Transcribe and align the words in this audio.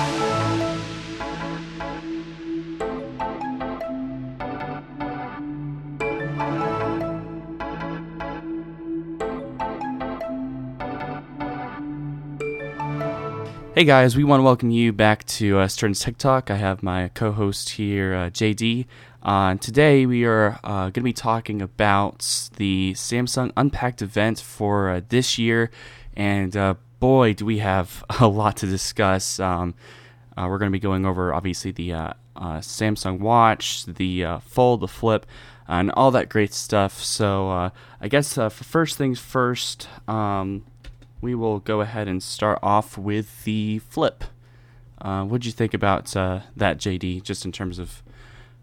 Hey 0.00 0.06
guys, 13.84 14.16
we 14.16 14.24
want 14.24 14.40
to 14.40 14.44
welcome 14.44 14.70
you 14.70 14.94
back 14.94 15.24
to 15.24 15.58
uh, 15.58 15.68
Stern's 15.68 16.00
Tech 16.00 16.16
Talk. 16.16 16.50
I 16.50 16.56
have 16.56 16.82
my 16.82 17.08
co-host 17.08 17.68
here, 17.68 18.14
uh, 18.14 18.30
JD. 18.30 18.86
Uh, 19.22 19.56
today 19.56 20.06
we 20.06 20.24
are 20.24 20.58
uh, 20.64 20.84
going 20.84 20.92
to 20.92 21.02
be 21.02 21.12
talking 21.12 21.60
about 21.60 22.48
the 22.56 22.94
Samsung 22.94 23.52
Unpacked 23.54 24.00
event 24.00 24.40
for 24.40 24.88
uh, 24.88 25.02
this 25.08 25.38
year, 25.38 25.70
and 26.14 26.56
uh, 26.56 26.76
boy, 27.00 27.32
do 27.32 27.44
we 27.44 27.58
have 27.58 28.04
a 28.20 28.28
lot 28.28 28.58
to 28.58 28.66
discuss. 28.66 29.40
Um, 29.40 29.74
uh, 30.36 30.46
we're 30.48 30.58
going 30.58 30.70
to 30.70 30.76
be 30.76 30.78
going 30.78 31.04
over 31.04 31.34
obviously 31.34 31.72
the 31.72 31.92
uh, 31.92 32.12
uh, 32.36 32.58
Samsung 32.58 33.18
Watch, 33.18 33.84
the 33.86 34.24
uh, 34.24 34.38
Fold, 34.38 34.80
the 34.80 34.88
Flip, 34.88 35.26
and 35.66 35.90
all 35.92 36.10
that 36.12 36.28
great 36.28 36.54
stuff. 36.54 37.02
So 37.02 37.50
uh, 37.50 37.70
I 38.00 38.08
guess 38.08 38.38
uh, 38.38 38.48
for 38.48 38.64
first 38.64 38.96
things 38.96 39.18
first, 39.18 39.88
um, 40.08 40.64
we 41.20 41.34
will 41.34 41.58
go 41.58 41.80
ahead 41.80 42.06
and 42.06 42.22
start 42.22 42.58
off 42.62 42.96
with 42.96 43.44
the 43.44 43.80
Flip. 43.80 44.24
What 45.02 45.40
did 45.40 45.46
you 45.46 45.52
think 45.52 45.74
about 45.74 46.06
that, 46.06 46.78
JD? 46.78 47.22
Just 47.22 47.44
in 47.44 47.52
terms 47.52 47.78
of 47.78 48.02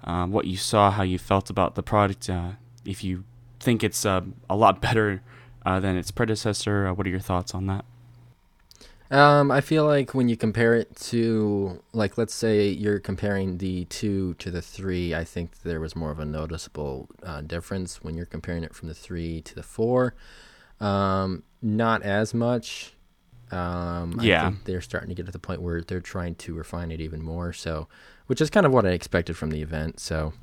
um, 0.04 0.32
what 0.32 0.46
you 0.46 0.56
saw, 0.56 0.92
how 0.92 1.04
you 1.04 1.18
felt 1.18 1.50
about 1.50 1.76
the 1.76 1.84
product, 1.84 2.30
if 2.86 3.04
you 3.04 3.24
think 3.60 3.84
it's 3.84 4.06
a 4.06 4.24
lot 4.50 4.82
better 4.88 5.22
than 5.66 5.98
its 5.98 6.12
predecessor, 6.12 6.92
what 6.94 7.06
are 7.06 7.10
your 7.10 7.20
thoughts 7.20 7.54
on 7.54 7.66
that? 7.68 7.86
Um, 9.10 9.52
I 9.52 9.62
feel 9.62 9.86
like 9.86 10.14
when 10.14 10.28
you 10.28 10.36
compare 10.36 10.76
it 10.76 10.96
to, 10.98 11.82
like, 11.94 12.18
let's 12.18 12.34
say 12.34 12.68
you're 12.68 13.00
comparing 13.00 13.58
the 13.58 13.86
two 13.86 14.34
to 14.36 14.52
the 14.52 14.62
three, 14.62 15.16
I 15.16 15.24
think 15.24 15.62
there 15.62 15.80
was 15.80 15.96
more 15.96 16.12
of 16.12 16.20
a 16.20 16.26
noticeable 16.26 17.08
uh, 17.24 17.42
difference 17.42 18.04
when 18.04 18.16
you're 18.18 18.26
comparing 18.26 18.64
it 18.64 18.76
from 18.76 18.90
the 18.90 18.94
three 18.94 19.42
to 19.44 19.56
the 19.56 19.64
four. 19.64 20.14
Um, 20.82 21.44
not 21.62 22.04
as 22.04 22.34
much. 22.34 22.94
Um, 23.50 24.20
Yeah. 24.22 24.42
I 24.42 24.50
think 24.50 24.66
they're 24.66 24.82
starting 24.82 25.08
to 25.10 25.16
get 25.16 25.26
to 25.26 25.32
the 25.32 25.40
point 25.40 25.62
where 25.62 25.82
they're 25.82 26.02
trying 26.02 26.36
to 26.36 26.54
refine 26.54 26.92
it 26.92 27.00
even 27.00 27.22
more. 27.22 27.54
So, 27.54 27.88
which 28.28 28.42
is 28.42 28.50
kind 28.50 28.66
of 28.66 28.74
what 28.74 28.86
I 28.86 28.90
expected 28.90 29.38
from 29.38 29.52
the 29.52 29.62
event. 29.62 30.00
So, 30.02 30.34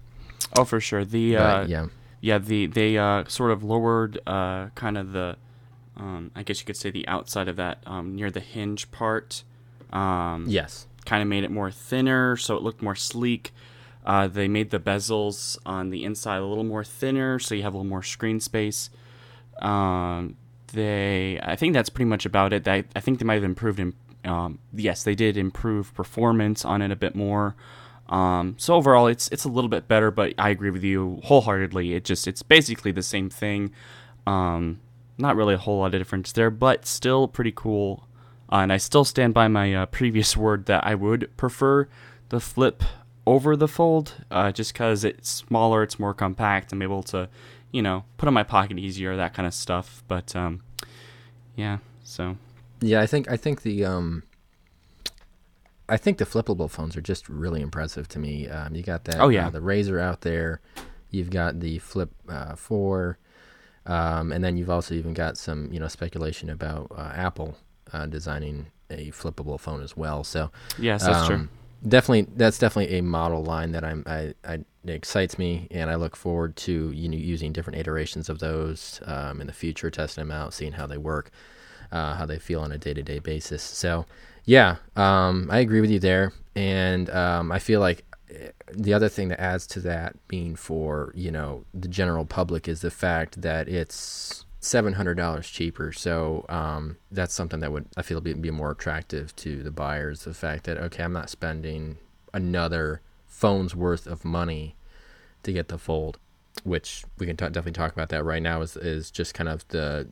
Oh, 0.57 0.65
for 0.65 0.81
sure. 0.81 1.05
The 1.05 1.35
but, 1.35 1.41
uh, 1.41 1.65
yeah, 1.69 1.87
yeah, 2.21 2.39
the 2.39 2.67
they 2.67 2.97
uh, 2.97 3.25
sort 3.29 3.51
of 3.51 3.63
lowered 3.63 4.19
uh, 4.27 4.69
kind 4.75 4.97
of 4.97 5.13
the, 5.13 5.37
um, 5.97 6.31
I 6.35 6.43
guess 6.43 6.61
you 6.61 6.67
could 6.67 6.77
say 6.77 6.91
the 6.91 7.07
outside 7.09 7.49
of 7.49 7.57
that 7.57 7.79
um, 7.87 8.15
near 8.15 8.31
the 8.31 8.41
hinge 8.41 8.91
part. 8.91 9.45
Um, 9.93 10.47
yes, 10.49 10.87
kind 11.05 11.23
of 11.23 11.29
made 11.29 11.45
it 11.45 11.51
more 11.51 11.71
thinner, 11.71 12.37
so 12.37 12.57
it 12.57 12.63
looked 12.63 12.83
more 12.83 12.95
sleek. 12.95 13.53
Uh, 14.05 14.27
they 14.27 14.49
made 14.49 14.71
the 14.71 14.81
bezels 14.81 15.57
on 15.65 15.91
the 15.91 16.05
inside 16.05 16.39
a 16.39 16.45
little 16.45 16.65
more 16.65 16.85
thinner, 16.85 17.39
so 17.39 17.55
you 17.55 17.63
have 17.63 17.73
a 17.75 17.77
little 17.77 17.89
more 17.89 18.03
screen 18.03 18.39
space. 18.39 18.91
Um, 19.61 20.37
they, 20.73 21.41
I 21.43 21.57
think 21.57 21.73
that's 21.73 21.89
pretty 21.89 22.09
much 22.09 22.27
about 22.27 22.53
it. 22.53 22.65
They, 22.65 22.85
I 22.95 23.01
think 23.01 23.19
they 23.19 23.25
might 23.25 23.35
have 23.35 23.45
improved. 23.45 23.81
In, 23.81 23.95
um, 24.25 24.59
yes, 24.75 25.05
they 25.05 25.15
did 25.15 25.37
improve 25.37 25.95
performance 25.95 26.65
on 26.65 26.83
it 26.83 26.91
a 26.91 26.97
bit 26.97 27.15
more. 27.15 27.55
Um, 28.09 28.57
so 28.59 28.75
overall, 28.75 29.07
it's 29.07 29.29
it's 29.29 29.45
a 29.45 29.49
little 29.49 29.71
bit 29.71 29.89
better, 29.89 30.11
but 30.11 30.35
I 30.37 30.51
agree 30.51 30.71
with 30.71 30.85
you 30.85 31.21
wholeheartedly. 31.25 31.95
It 31.95 32.05
just 32.05 32.29
it's 32.29 32.43
basically 32.43 32.93
the 32.93 33.03
same 33.03 33.31
thing. 33.31 33.71
Um, 34.27 34.81
not 35.19 35.37
really 35.37 35.55
a 35.55 35.59
whole 35.59 35.81
lot 35.81 35.95
of 35.95 36.01
difference 36.01 36.33
there, 36.33 36.51
but 36.51 36.87
still 36.87 37.29
pretty 37.29 37.53
cool. 37.55 38.09
Uh, 38.51 38.57
and 38.57 38.73
I 38.73 38.77
still 38.77 39.05
stand 39.05 39.35
by 39.35 39.49
my 39.49 39.75
uh, 39.75 39.87
previous 39.87 40.37
word 40.37 40.67
that 40.67 40.87
I 40.87 40.95
would 40.95 41.35
prefer 41.37 41.89
the 42.29 42.41
flip 42.41 42.83
over 43.27 43.57
the 43.57 43.69
fold, 43.69 44.15
uh, 44.31 44.53
just 44.53 44.73
because 44.73 45.05
it's 45.05 45.31
smaller, 45.31 45.83
it's 45.83 45.99
more 45.99 46.13
compact. 46.13 46.73
I'm 46.73 46.83
able 46.83 47.03
to, 47.05 47.29
you 47.73 47.81
know, 47.81 48.05
put 48.19 48.29
in 48.29 48.35
my 48.35 48.43
pocket 48.43 48.79
easier, 48.79 49.17
that 49.17 49.35
kind 49.35 49.47
of 49.47 49.55
stuff. 49.55 50.03
But 50.09 50.37
um, 50.37 50.63
yeah, 51.57 51.79
so 52.03 52.37
yeah. 52.81 53.01
I 53.01 53.07
think 53.07 53.31
I 53.31 53.39
think 53.39 53.63
the 53.63 53.85
um, 53.85 54.25
I 55.89 55.97
think 55.97 56.19
the 56.19 56.27
flippable 56.27 56.71
phones 56.71 56.97
are 56.97 57.03
just 57.03 57.29
really 57.29 57.61
impressive 57.61 58.09
to 58.09 58.19
me. 58.19 58.49
Um, 58.49 58.75
you 58.75 58.83
got 58.83 59.05
that. 59.05 59.21
Oh, 59.21 59.29
yeah. 59.29 59.49
uh, 59.49 59.51
the 59.51 59.61
Razr 59.61 60.01
out 60.01 60.23
there. 60.23 60.61
You've 61.11 61.31
got 61.31 61.61
the 61.61 61.79
Flip 61.79 62.11
uh, 62.29 62.57
Four, 62.57 63.19
um, 63.87 64.33
and 64.33 64.43
then 64.43 64.57
you've 64.57 64.71
also 64.71 64.95
even 64.95 65.15
got 65.15 65.37
some 65.37 65.73
you 65.73 65.81
know 65.81 65.89
speculation 65.89 66.51
about 66.51 66.91
uh, 66.95 67.13
Apple 67.15 67.57
uh, 67.93 68.07
designing 68.07 68.67
a 68.91 69.11
flippable 69.11 69.59
phone 69.59 69.83
as 69.83 69.97
well. 69.97 70.25
So 70.25 70.51
yes, 70.79 71.05
that's 71.05 71.27
true. 71.27 71.37
um, 71.37 71.51
Definitely, 71.87 72.33
that's 72.37 72.59
definitely 72.59 72.97
a 72.97 73.03
model 73.03 73.45
line 73.45 73.73
that 73.73 73.85
I'm. 73.85 74.05
I, 74.07 74.33
I 74.43 74.55
it 74.85 74.91
excites 74.91 75.39
me, 75.39 75.69
and 75.71 75.91
I 75.91 75.97
look 75.97 76.17
forward 76.17 76.57
to 76.57 76.91
you 76.93 77.09
know 77.11 77.17
using 77.17 77.53
different 77.53 77.79
iterations 77.79 78.31
of 78.31 78.39
those 78.39 79.01
um, 79.05 79.41
in 79.43 79.47
the 79.47 79.53
future, 79.53 79.91
testing 79.91 80.23
them 80.23 80.31
out, 80.31 80.55
seeing 80.55 80.73
how 80.73 80.87
they 80.87 80.97
work, 80.97 81.31
uh, 81.93 82.15
how 82.15 82.25
they 82.25 82.39
feel 82.39 82.61
on 82.61 82.73
a 82.73 82.79
day 82.79 82.95
to 82.95 83.03
day 83.03 83.19
basis. 83.19 83.63
So, 83.63 84.07
yeah, 84.47 84.77
um, 84.97 85.49
I 85.51 85.59
agree 85.59 85.83
with 85.83 85.91
you 85.91 85.99
there, 85.99 86.33
and 86.57 87.11
um, 87.11 87.53
I 87.53 87.59
feel 87.59 87.81
like 87.81 88.05
the 88.73 88.95
other 88.95 89.09
thing 89.09 89.29
that 89.29 89.41
adds 89.41 89.67
to 89.69 89.81
that 89.81 90.17
being 90.29 90.57
for 90.57 91.13
you 91.15 91.31
know 91.31 91.65
the 91.73 91.89
general 91.89 92.25
public 92.25 92.69
is 92.69 92.81
the 92.81 92.91
fact 92.91 93.43
that 93.43 93.69
it's 93.69 94.45
seven 94.65 94.95
hundred 94.95 95.15
dollars 95.15 95.49
cheaper. 95.49 95.93
So 95.93 96.47
um, 96.49 96.97
that's 97.11 97.35
something 97.35 97.61
that 97.61 97.71
would 97.71 97.87
I 97.97 98.03
feel 98.03 98.21
be, 98.21 98.33
be 98.33 98.51
more 98.51 98.71
attractive 98.71 99.37
to 99.37 99.63
the 99.63 99.71
buyers. 99.71 100.25
The 100.25 100.35
fact 100.35 100.65
that 100.65 100.79
okay, 100.79 101.03
I'm 101.03 101.13
not 101.13 101.31
spending 101.31 101.99
another 102.33 103.01
phone's 103.27 103.75
worth 103.75 104.07
of 104.07 104.25
money 104.25 104.75
to 105.43 105.53
get 105.53 105.69
the 105.69 105.79
fold, 105.79 106.19
which 106.65 107.05
we 107.19 107.27
can 107.27 107.37
t- 107.37 107.45
definitely 107.45 107.73
talk 107.73 107.93
about 107.93 108.09
that 108.09 108.25
right 108.25 108.43
now. 108.43 108.63
Is 108.63 108.77
is 108.77 109.11
just 109.11 109.35
kind 109.35 109.49
of 109.49 109.69
the 109.69 110.09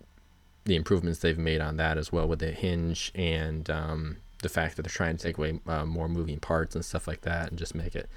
the 0.64 0.76
improvements 0.76 1.20
they've 1.20 1.38
made 1.38 1.60
on 1.60 1.76
that 1.78 1.98
as 1.98 2.12
well 2.12 2.28
with 2.28 2.38
the 2.38 2.52
hinge 2.52 3.10
and 3.14 3.68
um, 3.68 4.18
the 4.42 4.48
fact 4.48 4.76
that 4.76 4.82
they're 4.82 4.90
trying 4.90 5.16
to 5.16 5.22
take 5.22 5.38
away 5.38 5.58
uh, 5.66 5.84
more 5.84 6.08
moving 6.08 6.38
parts 6.38 6.74
and 6.74 6.84
stuff 6.84 7.08
like 7.08 7.22
that 7.22 7.50
and 7.50 7.58
just 7.58 7.74
make 7.74 7.96
it 7.96 8.08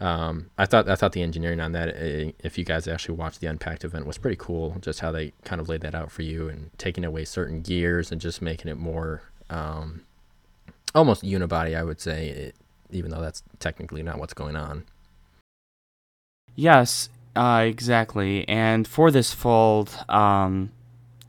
um, 0.00 0.50
I 0.58 0.66
thought 0.66 0.88
I 0.88 0.94
thought 0.94 1.12
the 1.12 1.22
engineering 1.22 1.60
on 1.60 1.72
that, 1.72 1.88
eh, 1.96 2.32
if 2.40 2.58
you 2.58 2.64
guys 2.64 2.86
actually 2.86 3.16
watched 3.16 3.40
the 3.40 3.46
Unpacked 3.46 3.84
event, 3.84 4.06
was 4.06 4.18
pretty 4.18 4.36
cool. 4.38 4.76
Just 4.80 5.00
how 5.00 5.10
they 5.10 5.32
kind 5.44 5.60
of 5.60 5.68
laid 5.68 5.80
that 5.82 5.94
out 5.94 6.10
for 6.10 6.22
you 6.22 6.48
and 6.48 6.70
taking 6.78 7.04
away 7.04 7.24
certain 7.24 7.62
gears 7.62 8.12
and 8.12 8.20
just 8.20 8.42
making 8.42 8.70
it 8.70 8.76
more 8.76 9.22
um, 9.48 10.02
almost 10.94 11.22
unibody, 11.22 11.76
I 11.76 11.82
would 11.82 12.00
say, 12.00 12.28
it, 12.28 12.56
even 12.90 13.10
though 13.10 13.22
that's 13.22 13.42
technically 13.58 14.02
not 14.02 14.18
what's 14.18 14.34
going 14.34 14.54
on. 14.54 14.84
Yes, 16.54 17.08
uh, 17.34 17.64
exactly. 17.66 18.46
And 18.48 18.86
for 18.86 19.10
this 19.10 19.32
fold, 19.32 19.96
um, 20.10 20.72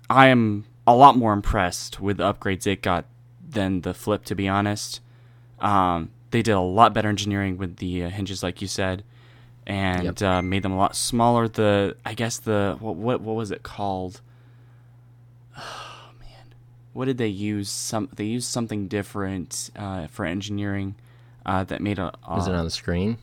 I 0.10 0.28
am 0.28 0.66
a 0.86 0.96
lot 0.96 1.18
more 1.18 1.32
impressed 1.32 2.02
with 2.02 2.18
the 2.18 2.34
upgrades 2.34 2.68
it 2.68 2.82
got 2.82 3.06
than 3.50 3.82
the 3.82 3.94
flip, 3.94 4.26
to 4.26 4.36
be 4.36 4.48
honest. 4.48 5.00
Um, 5.60 6.10
they 6.32 6.42
did 6.42 6.52
a 6.52 6.60
lot 6.60 6.94
better 6.94 7.10
engineering 7.10 7.58
with 7.58 7.78
the 7.78 8.04
uh, 8.04 8.10
hinges, 8.10 8.44
like 8.44 8.62
you 8.62 8.68
said, 8.68 9.04
and 9.66 10.04
Yep. 10.04 10.22
uh, 10.22 10.42
made 10.42 10.64
them 10.64 10.72
a 10.74 10.78
lot 10.78 10.96
smaller. 10.96 11.48
The 11.48 11.96
I 12.06 12.14
guess 12.14 12.38
the 12.38 12.76
what 12.80 12.96
what, 12.96 13.22
what 13.22 13.36
was 13.36 13.52
it 13.52 13.64
called? 13.64 14.22
Oh 15.58 16.12
man, 16.20 16.54
what 16.94 17.06
did 17.06 17.18
they 17.18 17.28
use? 17.28 17.70
Some 17.70 18.10
they 18.16 18.26
used 18.26 18.48
something 18.50 18.88
different 18.88 19.70
uh, 19.76 20.08
for 20.08 20.26
engineering 20.26 20.96
uh, 21.46 21.64
that 21.64 21.82
made 21.82 21.98
a. 22.00 22.14
Is 22.38 22.48
it 22.48 22.54
on 22.54 22.66
the 22.66 22.70
screen? 22.72 23.18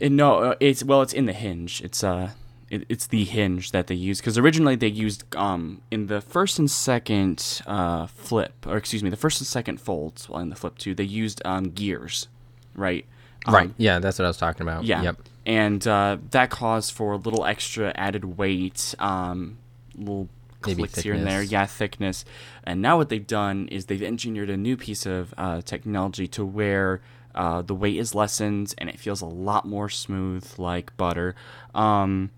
it, 0.00 0.12
no, 0.12 0.38
uh, 0.42 0.54
it's 0.60 0.84
well, 0.84 1.02
it's 1.02 1.12
in 1.12 1.26
the 1.26 1.32
hinge. 1.32 1.80
It's 1.82 2.04
uh, 2.04 2.30
it, 2.70 2.84
it's 2.88 3.06
the 3.06 3.24
hinge 3.24 3.72
that 3.72 3.86
they 3.86 3.94
use 3.94 4.20
because 4.20 4.38
originally 4.38 4.76
they 4.76 4.88
used 4.88 5.24
um 5.36 5.80
in 5.90 6.06
the 6.06 6.20
first 6.20 6.58
and 6.58 6.70
second 6.70 7.62
uh 7.66 8.06
flip 8.06 8.66
or 8.66 8.76
excuse 8.76 9.02
me 9.02 9.10
the 9.10 9.16
first 9.16 9.40
and 9.40 9.46
second 9.46 9.80
folds 9.80 10.28
well 10.28 10.40
in 10.40 10.48
the 10.48 10.56
flip 10.56 10.76
two 10.78 10.94
they 10.94 11.04
used 11.04 11.40
um 11.44 11.70
gears, 11.70 12.28
right? 12.74 13.04
Um, 13.46 13.54
right. 13.54 13.70
Yeah, 13.76 13.98
that's 13.98 14.18
what 14.18 14.26
I 14.26 14.28
was 14.28 14.36
talking 14.36 14.62
about. 14.62 14.84
Yeah. 14.84 15.02
Yep. 15.02 15.16
And 15.46 15.86
uh, 15.86 16.18
that 16.32 16.50
caused 16.50 16.92
for 16.92 17.12
a 17.12 17.16
little 17.16 17.46
extra 17.46 17.92
added 17.94 18.36
weight, 18.36 18.94
um, 18.98 19.56
little 19.96 20.28
Maybe 20.66 20.82
clicks 20.82 21.00
here 21.00 21.14
and 21.14 21.26
there. 21.26 21.42
Yeah, 21.42 21.64
thickness. 21.64 22.24
And 22.64 22.82
now 22.82 22.98
what 22.98 23.08
they've 23.08 23.26
done 23.26 23.68
is 23.68 23.86
they've 23.86 24.02
engineered 24.02 24.50
a 24.50 24.56
new 24.56 24.76
piece 24.76 25.06
of 25.06 25.32
uh, 25.38 25.62
technology 25.62 26.26
to 26.28 26.44
where 26.44 27.00
uh, 27.34 27.62
the 27.62 27.74
weight 27.74 27.96
is 27.96 28.14
lessened 28.14 28.74
and 28.76 28.90
it 28.90 28.98
feels 28.98 29.22
a 29.22 29.26
lot 29.26 29.66
more 29.66 29.88
smooth, 29.88 30.46
like 30.58 30.94
butter. 30.96 31.34
Um, 31.74 32.30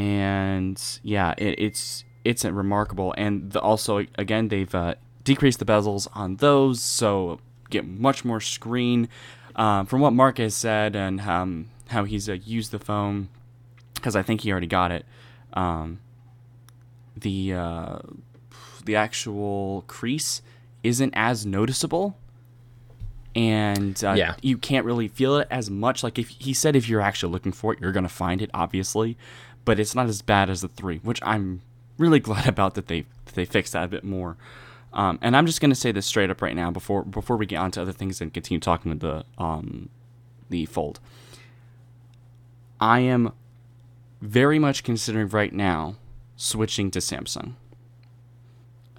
and 0.00 0.82
yeah, 1.02 1.34
it, 1.36 1.58
it's 1.58 2.04
it's 2.24 2.44
remarkable. 2.44 3.14
And 3.18 3.52
the, 3.52 3.60
also, 3.60 4.06
again, 4.16 4.48
they've 4.48 4.74
uh, 4.74 4.94
decreased 5.24 5.58
the 5.58 5.64
bezels 5.64 6.08
on 6.14 6.36
those, 6.36 6.80
so 6.82 7.38
get 7.68 7.86
much 7.86 8.24
more 8.24 8.40
screen. 8.40 9.08
Um, 9.56 9.84
from 9.86 10.00
what 10.00 10.12
Mark 10.12 10.38
has 10.38 10.54
said 10.54 10.94
and 10.96 11.20
um, 11.20 11.68
how 11.88 12.04
he's 12.04 12.28
uh, 12.28 12.34
used 12.34 12.70
the 12.72 12.78
phone, 12.78 13.28
because 13.94 14.16
I 14.16 14.22
think 14.22 14.40
he 14.42 14.50
already 14.52 14.66
got 14.68 14.90
it. 14.92 15.04
Um, 15.52 15.98
the 17.16 17.54
uh, 17.54 17.98
the 18.84 18.96
actual 18.96 19.84
crease 19.86 20.40
isn't 20.82 21.12
as 21.14 21.44
noticeable 21.44 22.16
and 23.36 24.02
uh, 24.02 24.14
Yeah. 24.14 24.34
you 24.42 24.56
can't 24.58 24.84
really 24.86 25.06
feel 25.08 25.36
it 25.36 25.46
as 25.50 25.70
much 25.70 26.02
like 26.02 26.18
if 26.18 26.28
he 26.30 26.52
said 26.54 26.74
if 26.74 26.88
you're 26.88 27.02
actually 27.02 27.30
looking 27.32 27.52
for 27.52 27.72
it 27.72 27.78
you're 27.80 27.92
going 27.92 28.02
to 28.04 28.08
find 28.08 28.40
it 28.42 28.50
obviously 28.54 29.16
but 29.70 29.78
it's 29.78 29.94
not 29.94 30.08
as 30.08 30.20
bad 30.20 30.50
as 30.50 30.62
the 30.62 30.68
3 30.68 30.98
which 31.04 31.20
I'm 31.22 31.62
really 31.96 32.18
glad 32.28 32.48
about 32.48 32.74
that 32.74 32.88
they 32.88 33.04
that 33.26 33.34
they 33.34 33.44
fixed 33.44 33.72
that 33.74 33.84
a 33.84 33.88
bit 33.88 34.02
more 34.02 34.36
um, 34.92 35.20
and 35.22 35.36
I'm 35.36 35.46
just 35.46 35.60
going 35.60 35.70
to 35.70 35.76
say 35.76 35.92
this 35.92 36.06
straight 36.06 36.30
up 36.30 36.42
right 36.42 36.56
now 36.56 36.72
before 36.72 37.04
before 37.04 37.36
we 37.36 37.46
get 37.46 37.58
on 37.58 37.70
to 37.72 37.82
other 37.82 37.92
things 37.92 38.20
and 38.20 38.34
continue 38.34 38.58
talking 38.58 38.90
with 38.90 39.00
the 39.00 39.24
um, 39.38 39.88
the 40.48 40.66
fold 40.66 40.98
I 42.80 43.00
am 43.00 43.32
very 44.20 44.58
much 44.58 44.82
considering 44.82 45.28
right 45.28 45.52
now 45.52 45.96
switching 46.36 46.90
to 46.92 46.98
Samsung. 46.98 47.54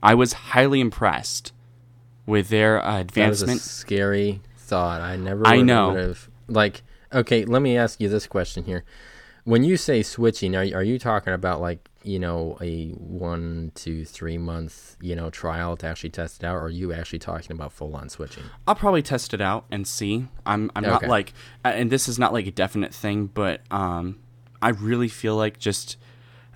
I 0.03 0.13
was 0.13 0.33
highly 0.33 0.79
impressed 0.79 1.51
with 2.25 2.50
their 2.50 2.81
uh, 2.81 3.03
That 3.03 3.29
was 3.29 3.41
a 3.41 3.45
advancement. 3.45 3.62
scary 3.62 4.41
thought. 4.57 5.01
I 5.01 5.15
never. 5.15 5.45
I 5.45 5.62
know. 5.62 6.13
like, 6.47 6.83
okay, 7.12 7.44
let 7.45 7.62
me 7.62 7.75
ask 7.77 8.00
you 8.00 8.07
this 8.09 8.27
question 8.27 8.63
here. 8.63 8.83
When 9.44 9.64
you 9.64 9.76
say 9.78 10.04
switching, 10.04 10.56
are 10.56 10.62
are 10.62 10.84
you 10.84 11.00
talking 11.00 11.34
about 11.34 11.62
like 11.62 11.90
you 12.04 12.20
know 12.20 12.58
a 12.62 12.90
one 12.92 13.72
to 13.76 14.06
three 14.06 14.38
month 14.38 14.98
you 15.02 15.16
know 15.16 15.30
trial 15.30 15.76
to 15.78 15.88
actually 15.88 16.12
test 16.12 16.44
it 16.44 16.46
out, 16.46 16.56
or 16.56 16.66
are 16.66 16.70
you 16.70 16.94
actually 16.94 17.20
talking 17.20 17.52
about 17.52 17.72
full 17.72 17.96
on 17.96 18.10
switching? 18.10 18.44
I'll 18.68 18.76
probably 18.76 19.02
test 19.02 19.34
it 19.34 19.42
out 19.42 19.66
and 19.72 19.88
see. 19.88 20.28
I'm 20.46 20.72
I'm 20.76 20.84
not 20.84 21.08
like, 21.08 21.34
and 21.64 21.90
this 21.90 22.08
is 22.08 22.20
not 22.20 22.34
like 22.34 22.46
a 22.46 22.52
definite 22.52 22.94
thing, 22.94 23.28
but 23.28 23.62
um, 23.72 24.20
I 24.62 24.70
really 24.70 25.08
feel 25.08 25.36
like 25.36 25.58
just 25.58 25.98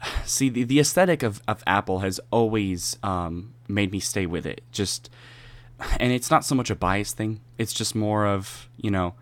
see 0.25 0.49
the 0.49 0.63
the 0.63 0.79
aesthetic 0.79 1.23
of 1.23 1.41
of 1.47 1.63
Apple 1.65 1.99
has 1.99 2.19
always 2.31 2.97
um 3.01 3.53
made 3.67 3.91
me 3.91 3.99
stay 3.99 4.27
with 4.27 4.45
it. 4.45 4.61
Just, 4.71 5.09
and 5.99 6.11
it's 6.11 6.29
not 6.29 6.45
so 6.45 6.53
much 6.53 6.69
a 6.69 6.75
bias 6.75 7.13
thing. 7.13 7.41
It's 7.57 7.73
just 7.73 7.95
more 7.95 8.27
of 8.27 8.69
you 8.77 8.91
know. 8.91 9.15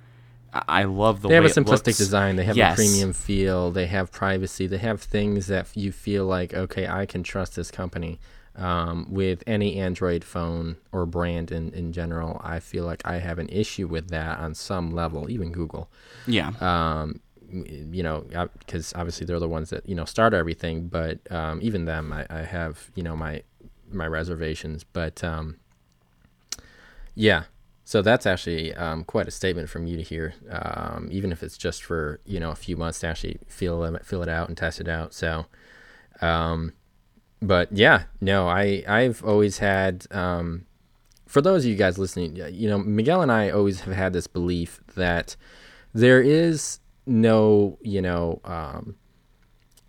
I 0.53 0.83
love 0.83 1.21
the 1.21 1.29
They 1.29 1.35
have 1.35 1.45
a 1.45 1.49
simplistic 1.49 1.87
looks. 1.87 1.97
design. 1.97 2.35
They 2.35 2.43
have 2.45 2.55
Yes. 2.57 2.73
a 2.73 2.75
premium 2.75 3.13
feel. 3.13 3.71
They 3.71 3.87
have 3.87 4.11
privacy. 4.11 4.67
They 4.67 4.77
have 4.77 5.01
things 5.01 5.47
that 5.47 5.67
you 5.75 5.91
feel 5.91 6.25
like, 6.25 6.53
okay, 6.53 6.87
I 6.87 7.05
can 7.05 7.23
trust 7.23 7.55
this 7.55 7.71
company. 7.71 8.19
Um, 8.55 9.07
with 9.09 9.41
any 9.47 9.77
Android 9.79 10.23
phone 10.23 10.75
or 10.91 11.07
brand 11.07 11.51
in, 11.51 11.71
in 11.73 11.91
general, 11.91 12.39
I 12.43 12.59
feel 12.59 12.85
like 12.85 13.01
I 13.03 13.17
have 13.17 13.39
an 13.39 13.49
issue 13.49 13.87
with 13.87 14.09
that 14.09 14.37
on 14.37 14.53
some 14.53 14.91
level, 14.91 15.27
even 15.27 15.51
Google. 15.51 15.89
Yeah, 16.27 16.51
Um, 16.61 17.19
you 17.51 18.03
know, 18.03 18.25
because 18.59 18.93
obviously 18.95 19.25
they're 19.25 19.39
the 19.39 19.49
ones 19.49 19.71
that 19.71 19.89
you 19.89 19.95
know 19.95 20.05
start 20.05 20.35
everything. 20.35 20.87
But 20.87 21.19
um, 21.31 21.59
even 21.63 21.85
them, 21.85 22.13
I, 22.13 22.27
I 22.29 22.41
have 22.43 22.91
you 22.93 23.01
know 23.01 23.15
my 23.15 23.41
my 23.91 24.05
reservations. 24.05 24.83
But 24.83 25.23
um, 25.23 25.57
yeah, 27.15 27.43
so 27.93 28.01
that's 28.01 28.25
actually 28.25 28.73
um, 28.73 29.03
quite 29.03 29.27
a 29.27 29.31
statement 29.31 29.69
from 29.69 29.85
you 29.85 29.97
to 29.97 30.01
hear, 30.01 30.33
um, 30.49 31.09
even 31.11 31.31
if 31.31 31.43
it's 31.43 31.55
just 31.55 31.83
for 31.83 32.19
you 32.25 32.39
know 32.39 32.49
a 32.49 32.55
few 32.55 32.75
months 32.75 33.01
to 33.01 33.07
actually 33.07 33.37
feel 33.45 33.99
feel 34.01 34.23
it 34.23 34.29
out 34.29 34.47
and 34.47 34.57
test 34.57 34.81
it 34.81 34.87
out. 34.87 35.13
So, 35.13 35.45
um, 36.19 36.73
but 37.39 37.71
yeah, 37.71 38.05
no, 38.19 38.47
I 38.47 38.83
I've 38.87 39.23
always 39.23 39.59
had. 39.59 40.07
Um, 40.09 40.65
for 41.27 41.39
those 41.39 41.65
of 41.65 41.69
you 41.69 41.77
guys 41.77 41.99
listening, 41.99 42.35
you 42.35 42.67
know, 42.67 42.79
Miguel 42.79 43.21
and 43.21 43.31
I 43.31 43.51
always 43.51 43.81
have 43.81 43.93
had 43.93 44.11
this 44.11 44.25
belief 44.25 44.81
that 44.95 45.35
there 45.93 46.19
is 46.19 46.79
no, 47.05 47.77
you 47.83 48.01
know, 48.01 48.41
um, 48.43 48.95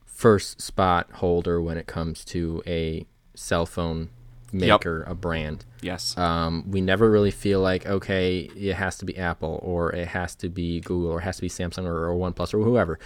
first 0.04 0.60
spot 0.60 1.10
holder 1.10 1.58
when 1.58 1.78
it 1.78 1.86
comes 1.86 2.22
to 2.26 2.62
a 2.66 3.06
cell 3.34 3.64
phone 3.64 4.10
maker, 4.54 5.02
a 5.06 5.14
brand. 5.14 5.64
yes, 5.82 6.16
Um, 6.16 6.64
we 6.70 6.80
never 6.80 7.10
really 7.10 7.30
feel 7.30 7.60
like 7.60 7.86
okay, 7.86 8.40
it 8.56 8.74
has 8.74 8.96
to 8.98 9.04
be 9.04 9.16
Apple 9.18 9.60
or 9.62 9.92
it 9.92 10.08
has 10.08 10.34
to 10.36 10.48
be 10.48 10.80
Google 10.80 11.10
or 11.10 11.18
it 11.20 11.24
has 11.24 11.36
to 11.36 11.42
be 11.42 11.48
Samsung 11.48 11.84
or, 11.86 12.08
or 12.08 12.14
OnePlus 12.16 12.54
or 12.54 12.62
whoever. 12.62 12.98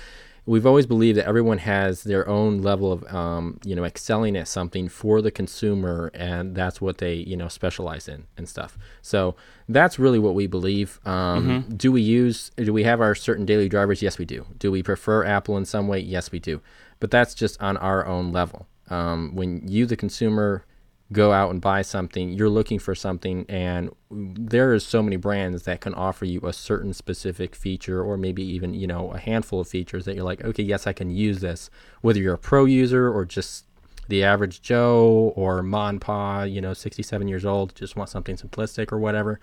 We've 0.47 0.65
always 0.65 0.87
believed 0.87 1.19
that 1.19 1.27
everyone 1.27 1.59
has 1.59 2.05
their 2.05 2.27
own 2.27 2.63
level 2.63 2.91
of 2.91 3.05
um, 3.15 3.61
you 3.65 3.75
know 3.77 3.85
excelling 3.85 4.35
at 4.35 4.49
something 4.49 4.89
for 4.89 5.21
the 5.21 5.31
consumer, 5.31 6.11
and 6.15 6.55
that's 6.55 6.81
what 6.81 6.97
they 6.99 7.15
you 7.17 7.37
know 7.37 7.49
specialize 7.49 8.09
in 8.09 8.25
and 8.39 8.49
stuff. 8.49 8.79
So 9.03 9.37
that's 9.69 9.99
really 9.99 10.19
what 10.19 10.35
we 10.35 10.47
believe. 10.47 11.01
Um, 11.05 11.67
Do 11.77 11.93
we 11.93 12.01
use? 12.01 12.51
Do 12.57 12.73
we 12.73 12.85
have 12.85 13.01
our 13.03 13.15
certain 13.15 13.45
daily 13.45 13.69
drivers? 13.69 14.01
Yes, 14.01 14.17
we 14.19 14.25
do. 14.25 14.47
Do 14.59 14.71
we 14.73 14.83
prefer 14.83 15.23
Apple 15.23 15.59
in 15.59 15.67
some 15.67 15.87
way? 15.87 15.99
Yes, 16.01 16.33
we 16.33 16.39
do. 16.39 16.63
But 16.99 17.11
that's 17.11 17.35
just 17.35 17.61
on 17.61 17.77
our 17.77 18.07
own 18.07 18.33
level. 18.33 18.67
Um, 18.89 19.35
when 19.35 19.69
you, 19.69 19.85
the 19.85 19.97
consumer, 19.97 20.65
go 21.13 21.33
out 21.33 21.51
and 21.51 21.61
buy 21.61 21.81
something, 21.83 22.33
you're 22.33 22.51
looking 22.51 22.79
for 22.79 22.95
something, 22.95 23.47
and 23.49 23.91
there 24.11 24.75
is 24.75 24.85
so 24.85 25.03
many 25.03 25.17
brands 25.17 25.63
that 25.63 25.81
can 25.81 25.95
offer 25.95 26.25
you 26.27 26.41
a 26.45 26.53
certain 26.53 26.93
specific 26.93 27.55
feature, 27.55 28.03
or 28.03 28.17
maybe 28.17 28.43
even 28.43 28.75
you 28.75 28.87
know 28.87 29.11
a 29.13 29.19
handful 29.19 29.61
of 29.61 29.69
features 29.69 30.05
that 30.05 30.15
you're 30.17 30.25
like, 30.25 30.45
okay, 30.45 30.63
yes, 30.63 30.87
I 30.87 30.93
can 30.93 31.11
use 31.11 31.41
this. 31.41 31.71
Whether 32.03 32.21
you're 32.21 32.35
a 32.35 32.39
pro 32.39 32.67
user 32.67 33.11
or 33.11 33.25
just 33.25 33.65
the 34.09 34.25
average 34.25 34.63
Joe 34.63 35.35
or 35.37 35.63
Mon 35.63 35.99
Pa, 35.99 36.43
you 36.45 36.63
know, 36.63 36.73
67 36.73 37.29
years 37.29 37.45
old, 37.45 37.75
just 37.75 37.95
want 37.95 38.09
something 38.09 38.37
simplistic 38.37 38.91
or 38.91 38.99
whatever, 38.99 39.39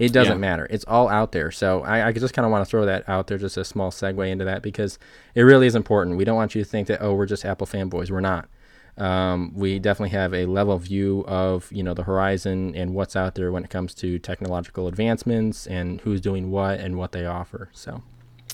it 0.00 0.12
doesn't 0.12 0.34
Yeah. 0.34 0.38
matter. 0.40 0.66
It's 0.70 0.84
all 0.88 1.08
out 1.08 1.30
there. 1.30 1.52
So 1.52 1.82
I, 1.84 2.08
I 2.08 2.12
just 2.12 2.34
kind 2.34 2.44
of 2.44 2.50
want 2.50 2.64
to 2.66 2.68
throw 2.68 2.84
that 2.84 3.08
out 3.08 3.28
there, 3.28 3.38
just 3.38 3.56
a 3.56 3.64
small 3.64 3.92
segue 3.92 4.28
into 4.28 4.44
that 4.44 4.60
because 4.60 4.98
it 5.36 5.42
really 5.42 5.68
is 5.68 5.76
important. 5.76 6.16
We 6.16 6.24
don't 6.24 6.34
want 6.34 6.56
you 6.56 6.64
to 6.64 6.68
think 6.68 6.88
that 6.88 7.00
oh, 7.00 7.14
we're 7.14 7.26
just 7.26 7.44
Apple 7.44 7.66
fanboys. 7.68 8.10
We're 8.10 8.18
not 8.20 8.48
um, 8.98 9.52
we 9.54 9.78
definitely 9.78 10.10
have 10.10 10.34
a 10.34 10.46
level 10.46 10.76
view 10.78 11.24
of 11.26 11.70
you 11.72 11.82
know 11.82 11.94
the 11.94 12.02
horizon 12.02 12.74
and 12.74 12.94
what's 12.94 13.16
out 13.16 13.34
there 13.34 13.52
when 13.52 13.64
it 13.64 13.70
comes 13.70 13.94
to 13.94 14.18
technological 14.18 14.88
advancements 14.88 15.66
and 15.66 16.00
who's 16.02 16.20
doing 16.20 16.50
what 16.50 16.80
and 16.80 16.96
what 16.96 17.12
they 17.12 17.24
offer. 17.24 17.70
So 17.72 18.02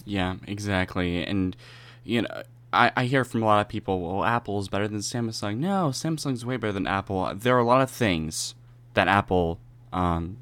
Yeah, 0.04 0.36
exactly. 0.46 1.24
And 1.24 1.56
you 2.04 2.22
know, 2.22 2.42
I, 2.72 2.92
I 2.96 3.04
hear 3.04 3.24
from 3.24 3.42
a 3.42 3.46
lot 3.46 3.60
of 3.60 3.68
people, 3.68 4.00
well, 4.00 4.24
Apple 4.24 4.58
is 4.60 4.68
better 4.68 4.86
than 4.88 4.98
Samsung. 4.98 5.58
No, 5.58 5.88
Samsung's 5.88 6.44
way 6.44 6.56
better 6.56 6.72
than 6.72 6.86
Apple. 6.86 7.32
There 7.34 7.56
are 7.56 7.60
a 7.60 7.64
lot 7.64 7.80
of 7.80 7.90
things 7.90 8.54
that 8.94 9.08
Apple 9.08 9.58
um, 9.92 10.38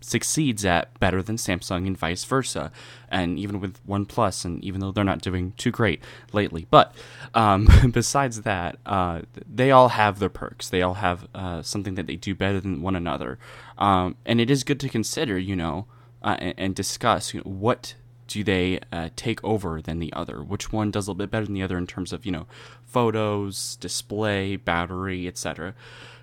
succeeds 0.00 0.64
at 0.64 0.98
better 1.00 1.22
than 1.22 1.36
Samsung 1.36 1.86
and 1.86 1.96
vice 1.96 2.24
versa. 2.24 2.70
And 3.08 3.38
even 3.38 3.60
with 3.60 3.84
OnePlus, 3.86 4.44
and 4.44 4.62
even 4.64 4.80
though 4.80 4.92
they're 4.92 5.04
not 5.04 5.22
doing 5.22 5.52
too 5.56 5.70
great 5.70 6.02
lately. 6.32 6.66
But 6.70 6.94
um, 7.34 7.68
besides 7.92 8.42
that, 8.42 8.78
uh, 8.86 9.22
they 9.52 9.70
all 9.70 9.88
have 9.90 10.18
their 10.18 10.28
perks. 10.28 10.68
They 10.68 10.82
all 10.82 10.94
have 10.94 11.26
uh, 11.34 11.62
something 11.62 11.94
that 11.94 12.06
they 12.06 12.16
do 12.16 12.34
better 12.34 12.60
than 12.60 12.82
one 12.82 12.96
another. 12.96 13.38
Um, 13.78 14.16
and 14.24 14.40
it 14.40 14.50
is 14.50 14.64
good 14.64 14.80
to 14.80 14.88
consider, 14.88 15.38
you 15.38 15.56
know, 15.56 15.86
uh, 16.22 16.36
and, 16.40 16.74
discuss 16.74 17.32
you 17.32 17.40
know, 17.40 17.50
what 17.50 17.94
do 18.26 18.42
they 18.42 18.80
uh, 18.92 19.10
take 19.14 19.42
over 19.44 19.80
than 19.80 19.98
the 19.98 20.12
other? 20.12 20.42
Which 20.42 20.72
one 20.72 20.90
does 20.90 21.06
a 21.06 21.10
little 21.10 21.18
bit 21.18 21.30
better 21.30 21.44
than 21.44 21.54
the 21.54 21.62
other 21.62 21.78
in 21.78 21.86
terms 21.86 22.12
of 22.12 22.26
you 22.26 22.32
know 22.32 22.46
photos, 22.84 23.76
display, 23.76 24.56
battery, 24.56 25.28
etc. 25.28 25.74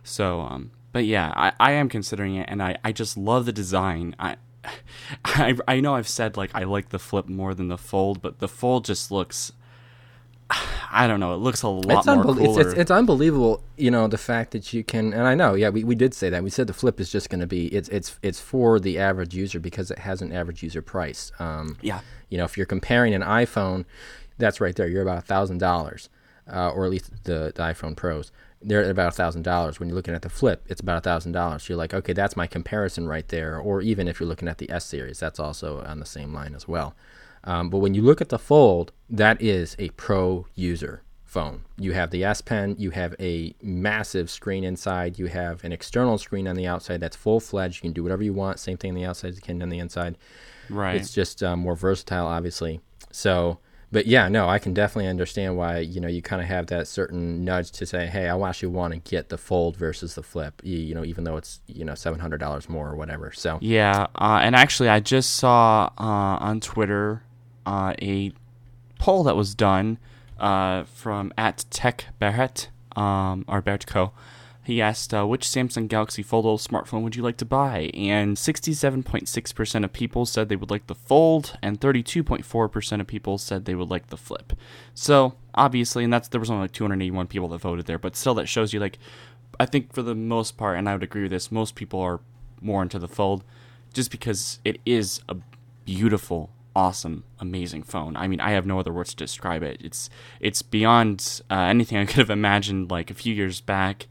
So, 0.04 0.42
um, 0.42 0.72
but 0.94 1.06
yeah, 1.06 1.34
I, 1.36 1.52
I 1.60 1.72
am 1.74 1.90
considering 1.90 2.36
it, 2.36 2.46
and 2.48 2.64
I, 2.64 2.78
I 2.84 2.94
just 2.94 3.18
love 3.18 3.46
the 3.46 3.52
design. 3.52 4.16
I, 4.20 4.38
I 5.26 5.58
I 5.68 5.80
know 5.82 5.96
I've 5.96 6.08
said 6.08 6.38
like 6.38 6.52
I 6.54 6.64
like 6.64 6.90
the 6.90 7.00
flip 7.00 7.28
more 7.28 7.54
than 7.54 7.68
the 7.68 7.78
fold, 7.78 8.22
but 8.22 8.40
the 8.40 8.48
fold 8.48 8.86
just 8.86 9.12
looks. 9.12 9.52
I 10.92 11.08
don't 11.08 11.20
know. 11.20 11.34
It 11.34 11.38
looks 11.38 11.64
a 11.64 11.68
lot 11.68 11.98
it's, 11.98 12.06
more 12.06 12.24
cooler. 12.24 12.60
it's, 12.62 12.68
it's, 12.68 12.80
it's 12.82 12.92
unbelievable, 12.92 13.64
you 13.78 13.90
know, 13.90 14.08
the 14.08 14.20
fact 14.20 14.52
that 14.52 14.72
you 14.72 14.84
can. 14.84 15.12
And 15.12 15.24
I 15.24 15.34
know, 15.34 15.56
yeah, 15.56 15.70
we, 15.70 15.84
we 15.84 15.96
did 15.96 16.14
say 16.14 16.30
that. 16.30 16.44
We 16.44 16.52
said 16.52 16.68
the 16.68 16.74
flip 16.74 17.00
is 17.00 17.12
just 17.12 17.32
going 17.32 17.42
to 17.42 17.48
be 17.48 17.66
it's 17.68 17.90
it's 17.90 18.20
it's 18.22 18.40
for 18.40 18.80
the 18.80 19.00
average 19.00 19.34
user 19.34 19.60
because 19.60 19.90
it 19.90 20.00
has 20.00 20.22
an 20.22 20.32
average 20.32 20.62
user 20.62 20.84
price. 20.84 21.32
Um, 21.40 21.78
yeah, 21.82 22.02
You 22.30 22.38
know, 22.38 22.46
if 22.46 22.56
you're 22.56 22.68
comparing 22.68 23.16
an 23.16 23.24
iPhone, 23.24 23.86
that's 24.38 24.62
right 24.62 24.76
there. 24.76 24.88
You're 24.88 25.02
about 25.02 25.18
a 25.18 25.22
thousand 25.22 25.58
dollars, 25.58 26.10
uh, 26.48 26.70
or 26.70 26.86
at 26.86 26.92
least 26.92 27.24
the, 27.24 27.52
the 27.56 27.64
iPhone 27.64 27.96
Pros. 27.96 28.32
They're 28.64 28.84
at 28.84 28.90
about 28.90 29.10
a 29.10 29.16
thousand 29.16 29.44
dollars. 29.44 29.80
When 29.80 29.90
you're 29.90 29.96
looking 29.96 30.14
at 30.16 30.22
the 30.22 30.30
Flip, 30.30 30.64
it's 30.68 30.82
about 30.82 30.98
a 30.98 31.02
thousand 31.02 31.34
dollars. 31.34 31.68
You're 31.68 31.78
like, 31.78 31.94
okay, 31.94 32.14
that's 32.14 32.36
my 32.36 32.48
comparison 32.48 33.08
right 33.08 33.28
there. 33.28 33.58
Or 33.58 33.82
even 33.82 34.08
if 34.08 34.20
you're 34.20 34.30
looking 34.30 34.48
at 34.48 34.58
the 34.58 34.70
S 34.72 34.86
series, 34.86 35.20
that's 35.20 35.40
also 35.40 35.82
on 35.84 36.00
the 36.00 36.06
same 36.06 36.34
line 36.34 36.56
as 36.56 36.68
well. 36.68 36.96
Um, 37.44 37.70
but 37.70 37.80
when 37.80 37.94
you 37.94 38.02
look 38.02 38.22
at 38.22 38.30
the 38.30 38.40
Fold, 38.40 38.92
that 39.10 39.42
is 39.42 39.76
a 39.78 39.90
pro 39.90 40.48
user 40.56 41.04
phone. 41.26 41.64
You 41.78 41.94
have 41.94 42.12
the 42.12 42.24
S 42.24 42.42
Pen, 42.42 42.76
you 42.78 42.92
have 42.92 43.16
a 43.20 43.56
massive 43.62 44.30
screen 44.30 44.64
inside, 44.64 45.18
you 45.18 45.26
have 45.26 45.64
an 45.64 45.72
external 45.72 46.18
screen 46.18 46.48
on 46.48 46.56
the 46.56 46.68
outside 46.68 47.00
that's 47.02 47.16
full 47.16 47.40
fledged. 47.40 47.78
You 47.78 47.90
can 47.90 47.94
do 47.94 48.04
whatever 48.04 48.24
you 48.24 48.34
want. 48.34 48.60
Same 48.60 48.78
thing 48.78 48.92
on 48.92 48.96
the 48.96 49.06
outside 49.06 49.30
as 49.30 49.36
you 49.38 49.42
can 49.42 49.62
on 49.62 49.70
the 49.70 49.80
inside. 49.80 50.16
right. 50.70 50.96
It's 50.96 51.12
just 51.12 51.42
um, 51.44 51.60
more 51.60 51.76
versatile, 51.76 52.28
obviously. 52.28 52.82
So, 53.12 53.60
but 53.94 54.08
yeah, 54.08 54.28
no, 54.28 54.50
I 54.50 54.58
can 54.58 54.74
definitely 54.74 55.08
understand 55.08 55.56
why 55.56 55.78
you 55.78 56.02
know 56.02 56.08
you 56.08 56.24
kind 56.24 56.42
of 56.42 56.48
have 56.48 56.66
that 56.68 56.88
certain 56.88 57.46
nudge 57.46 57.70
to 57.74 57.86
say, 57.86 58.08
hey, 58.08 58.28
I 58.28 58.50
actually 58.50 58.70
want 58.70 58.94
to 58.94 59.00
get 59.00 59.30
the 59.30 59.38
fold 59.38 59.78
versus 59.78 60.16
the 60.16 60.24
flip. 60.24 60.60
You, 60.64 60.96
know, 60.96 61.06
even 61.06 61.26
though 61.26 61.38
it's 61.38 61.62
you 61.68 61.86
know 61.86 61.94
seven 61.94 62.20
hundred 62.20 62.40
dollars 62.40 62.68
more 62.68 62.90
or 62.90 62.96
whatever. 62.96 63.32
So 63.32 63.60
Yeah, 63.62 64.08
uh, 64.16 64.40
and 64.42 64.56
actually, 64.56 64.90
I 64.90 65.00
just 65.00 65.34
saw 65.34 65.92
uh, 66.00 66.38
on 66.42 66.60
Twitter 66.60 67.22
uh, 67.68 67.94
a 68.02 68.34
poll 68.98 69.24
that 69.26 69.36
was 69.36 69.54
done 69.54 70.00
uh, 70.40 70.86
from 70.86 71.32
at 71.38 71.64
Tech 71.70 72.06
Barrett 72.18 72.70
um, 72.96 73.46
or 73.48 73.62
Barrett 73.62 73.86
Co. 73.86 74.12
He 74.66 74.82
asked, 74.82 75.14
uh, 75.14 75.26
which 75.28 75.46
Samsung 75.46 75.90
Galaxy 75.90 76.24
Foldable 76.24 76.66
smartphone 76.66 77.04
would 77.04 77.18
you 77.18 77.24
like 77.24 77.36
to 77.38 77.46
buy? 77.46 77.92
And 77.94 78.38
67.6% 78.38 79.84
of 79.84 79.94
people 79.94 80.26
said 80.26 80.48
they 80.48 80.56
would 80.56 80.72
like 80.72 80.88
the 80.88 80.96
Fold, 80.96 81.58
and 81.62 81.82
32.4% 81.82 83.02
of 83.02 83.08
people 83.08 83.38
said 83.38 83.66
they 83.66 83.76
would 83.76 83.90
like 83.90 84.08
the 84.08 84.18
Flip. 84.18 84.54
So, 84.94 85.34
obviously, 85.54 86.06
and 86.06 86.14
that's 86.14 86.30
there 86.30 86.40
was 86.40 86.50
only 86.50 86.64
like 86.64 86.72
281 86.72 87.28
people 87.28 87.50
that 87.50 87.58
voted 87.58 87.88
there, 87.88 88.00
but 88.00 88.16
still, 88.16 88.36
that 88.36 88.48
shows 88.48 88.74
you, 88.74 88.80
like, 88.80 89.00
I 89.60 89.66
think 89.66 89.92
for 89.92 90.02
the 90.02 90.16
most 90.16 90.58
part, 90.58 90.78
and 90.78 90.88
I 90.88 90.94
would 90.94 91.04
agree 91.04 91.24
with 91.24 91.32
this, 91.32 91.52
most 91.52 91.76
people 91.76 92.00
are 92.00 92.22
more 92.62 92.82
into 92.82 93.00
the 93.00 93.08
Fold 93.10 93.44
just 93.92 94.12
because 94.12 94.60
it 94.64 94.80
is 94.86 95.20
a 95.28 95.36
beautiful 95.86 96.50
awesome, 96.76 97.24
amazing 97.40 97.84
phone. 97.84 98.16
I 98.18 98.28
mean, 98.28 98.40
I 98.40 98.52
have 98.52 98.66
no 98.66 98.80
other 98.80 98.92
words 98.92 99.12
to 99.12 99.16
describe 99.16 99.64
it. 99.64 99.80
It's 99.80 100.10
it's 100.40 100.62
beyond 100.62 101.42
uh, 101.50 101.56
anything 101.56 101.98
I 101.98 102.06
could 102.06 102.18
have 102.18 102.30
imagined 102.30 102.92
like 102.92 103.12
a 103.12 103.14
few 103.14 103.34
years 103.34 103.62
back. 103.62 104.08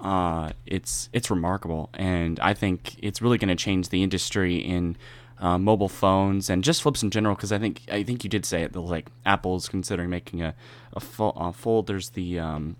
Uh, 0.00 0.52
it's 0.66 1.08
it's 1.12 1.30
remarkable, 1.30 1.90
and 1.94 2.38
I 2.40 2.54
think 2.54 2.96
it's 3.02 3.20
really 3.20 3.38
going 3.38 3.48
to 3.48 3.56
change 3.56 3.88
the 3.88 4.02
industry 4.02 4.56
in 4.56 4.96
uh, 5.38 5.58
mobile 5.58 5.88
phones 5.88 6.48
and 6.50 6.62
just 6.62 6.82
flips 6.82 7.02
in 7.02 7.10
general. 7.10 7.34
Because 7.34 7.52
I 7.52 7.58
think 7.58 7.82
I 7.90 8.02
think 8.04 8.22
you 8.24 8.30
did 8.30 8.44
say 8.46 8.62
it. 8.62 8.72
The 8.72 8.82
like 8.82 9.08
Apple's 9.26 9.68
considering 9.68 10.10
making 10.10 10.42
a 10.42 10.54
a, 10.92 11.00
full, 11.00 11.32
a 11.36 11.52
fold. 11.52 11.88
There's 11.88 12.10
the 12.10 12.38
um, 12.38 12.76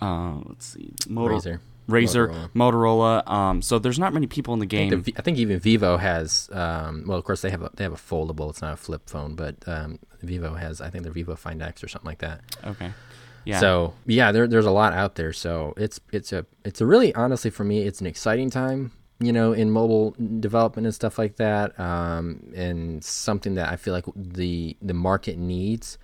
uh, 0.00 0.40
let's 0.46 0.66
see, 0.66 0.92
Motor- 1.08 1.34
Razr. 1.34 1.60
Razr, 1.86 2.50
Motorola. 2.54 3.22
Motorola. 3.24 3.30
Um, 3.30 3.62
so 3.62 3.78
there's 3.78 3.98
not 3.98 4.14
many 4.14 4.26
people 4.26 4.54
in 4.54 4.60
the 4.60 4.66
game. 4.66 4.86
I 4.86 4.90
think, 4.90 5.04
the, 5.04 5.14
I 5.18 5.22
think 5.22 5.36
even 5.36 5.58
Vivo 5.60 5.98
has. 5.98 6.48
Um, 6.50 7.04
well, 7.06 7.18
of 7.18 7.24
course 7.24 7.42
they 7.42 7.50
have 7.50 7.60
a, 7.60 7.70
they 7.74 7.84
have 7.84 7.92
a 7.92 7.96
foldable. 7.96 8.48
It's 8.48 8.62
not 8.62 8.72
a 8.72 8.76
flip 8.76 9.10
phone, 9.10 9.34
but 9.34 9.56
um, 9.66 9.98
Vivo 10.22 10.54
has. 10.54 10.80
I 10.80 10.88
think 10.88 11.04
the 11.04 11.10
Vivo 11.10 11.36
Find 11.36 11.62
X 11.62 11.84
or 11.84 11.88
something 11.88 12.08
like 12.08 12.20
that. 12.20 12.40
Okay. 12.64 12.92
Yeah. 13.44 13.60
So 13.60 13.94
yeah, 14.06 14.32
there, 14.32 14.46
there's 14.46 14.66
a 14.66 14.70
lot 14.70 14.92
out 14.92 15.14
there. 15.16 15.32
So 15.32 15.74
it's 15.76 16.00
it's 16.12 16.32
a 16.32 16.46
it's 16.64 16.80
a 16.80 16.86
really 16.86 17.14
honestly 17.14 17.50
for 17.50 17.64
me 17.64 17.82
it's 17.82 18.00
an 18.00 18.06
exciting 18.06 18.50
time. 18.50 18.92
You 19.20 19.32
know, 19.32 19.52
in 19.52 19.70
mobile 19.70 20.16
development 20.40 20.86
and 20.86 20.94
stuff 20.94 21.18
like 21.18 21.36
that, 21.36 21.78
um, 21.78 22.52
and 22.54 23.02
something 23.02 23.54
that 23.54 23.70
I 23.70 23.76
feel 23.76 23.94
like 23.94 24.06
the 24.16 24.76
the 24.82 24.92
market 24.92 25.38
needs 25.38 25.98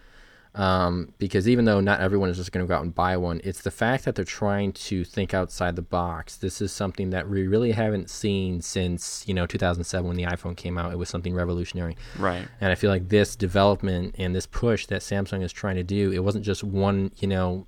um, 0.54 1.14
because 1.18 1.48
even 1.48 1.64
though 1.64 1.80
not 1.80 2.00
everyone 2.00 2.28
is 2.28 2.36
just 2.36 2.50
going 2.50 2.64
to 2.64 2.68
go 2.68 2.74
out 2.74 2.82
and 2.82 2.94
buy 2.94 3.16
one, 3.16 3.40
it's 3.44 3.60
the 3.60 3.70
fact 3.70 4.04
that 4.04 4.16
they're 4.16 4.24
trying 4.24 4.72
to 4.72 5.04
think 5.04 5.32
outside 5.32 5.76
the 5.76 5.82
box. 5.82 6.36
This 6.36 6.60
is 6.60 6.72
something 6.72 7.10
that 7.10 7.28
we 7.28 7.46
really 7.46 7.72
haven't 7.72 8.10
seen 8.10 8.60
since 8.60 9.24
you 9.28 9.34
know 9.34 9.46
2007 9.46 10.06
when 10.06 10.16
the 10.16 10.24
iPhone 10.24 10.56
came 10.56 10.76
out. 10.76 10.92
It 10.92 10.98
was 10.98 11.08
something 11.08 11.34
revolutionary, 11.34 11.96
right? 12.18 12.46
And 12.60 12.72
I 12.72 12.74
feel 12.74 12.90
like 12.90 13.08
this 13.08 13.36
development 13.36 14.16
and 14.18 14.34
this 14.34 14.46
push 14.46 14.86
that 14.86 15.02
Samsung 15.02 15.42
is 15.42 15.52
trying 15.52 15.76
to 15.76 15.84
do, 15.84 16.10
it 16.10 16.24
wasn't 16.24 16.44
just 16.44 16.64
one 16.64 17.12
you 17.18 17.28
know 17.28 17.66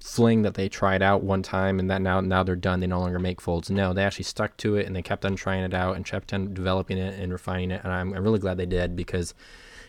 fling 0.00 0.42
that 0.42 0.54
they 0.54 0.68
tried 0.68 1.02
out 1.02 1.24
one 1.24 1.42
time 1.42 1.80
and 1.80 1.90
that 1.90 2.00
now 2.00 2.20
now 2.20 2.44
they're 2.44 2.54
done. 2.54 2.78
They 2.78 2.86
no 2.86 3.00
longer 3.00 3.18
make 3.18 3.40
folds. 3.40 3.70
No, 3.70 3.92
they 3.92 4.04
actually 4.04 4.24
stuck 4.24 4.56
to 4.58 4.76
it 4.76 4.86
and 4.86 4.94
they 4.94 5.02
kept 5.02 5.24
on 5.24 5.34
trying 5.34 5.64
it 5.64 5.74
out 5.74 5.96
and 5.96 6.04
kept 6.04 6.32
on 6.32 6.54
developing 6.54 6.98
it 6.98 7.18
and 7.18 7.32
refining 7.32 7.72
it. 7.72 7.80
And 7.82 7.92
I'm, 7.92 8.14
I'm 8.14 8.22
really 8.22 8.38
glad 8.38 8.56
they 8.56 8.66
did 8.66 8.94
because 8.94 9.34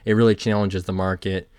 it 0.05 0.13
really 0.13 0.35
challenges 0.35 0.85
the 0.85 0.93
market 0.93 1.49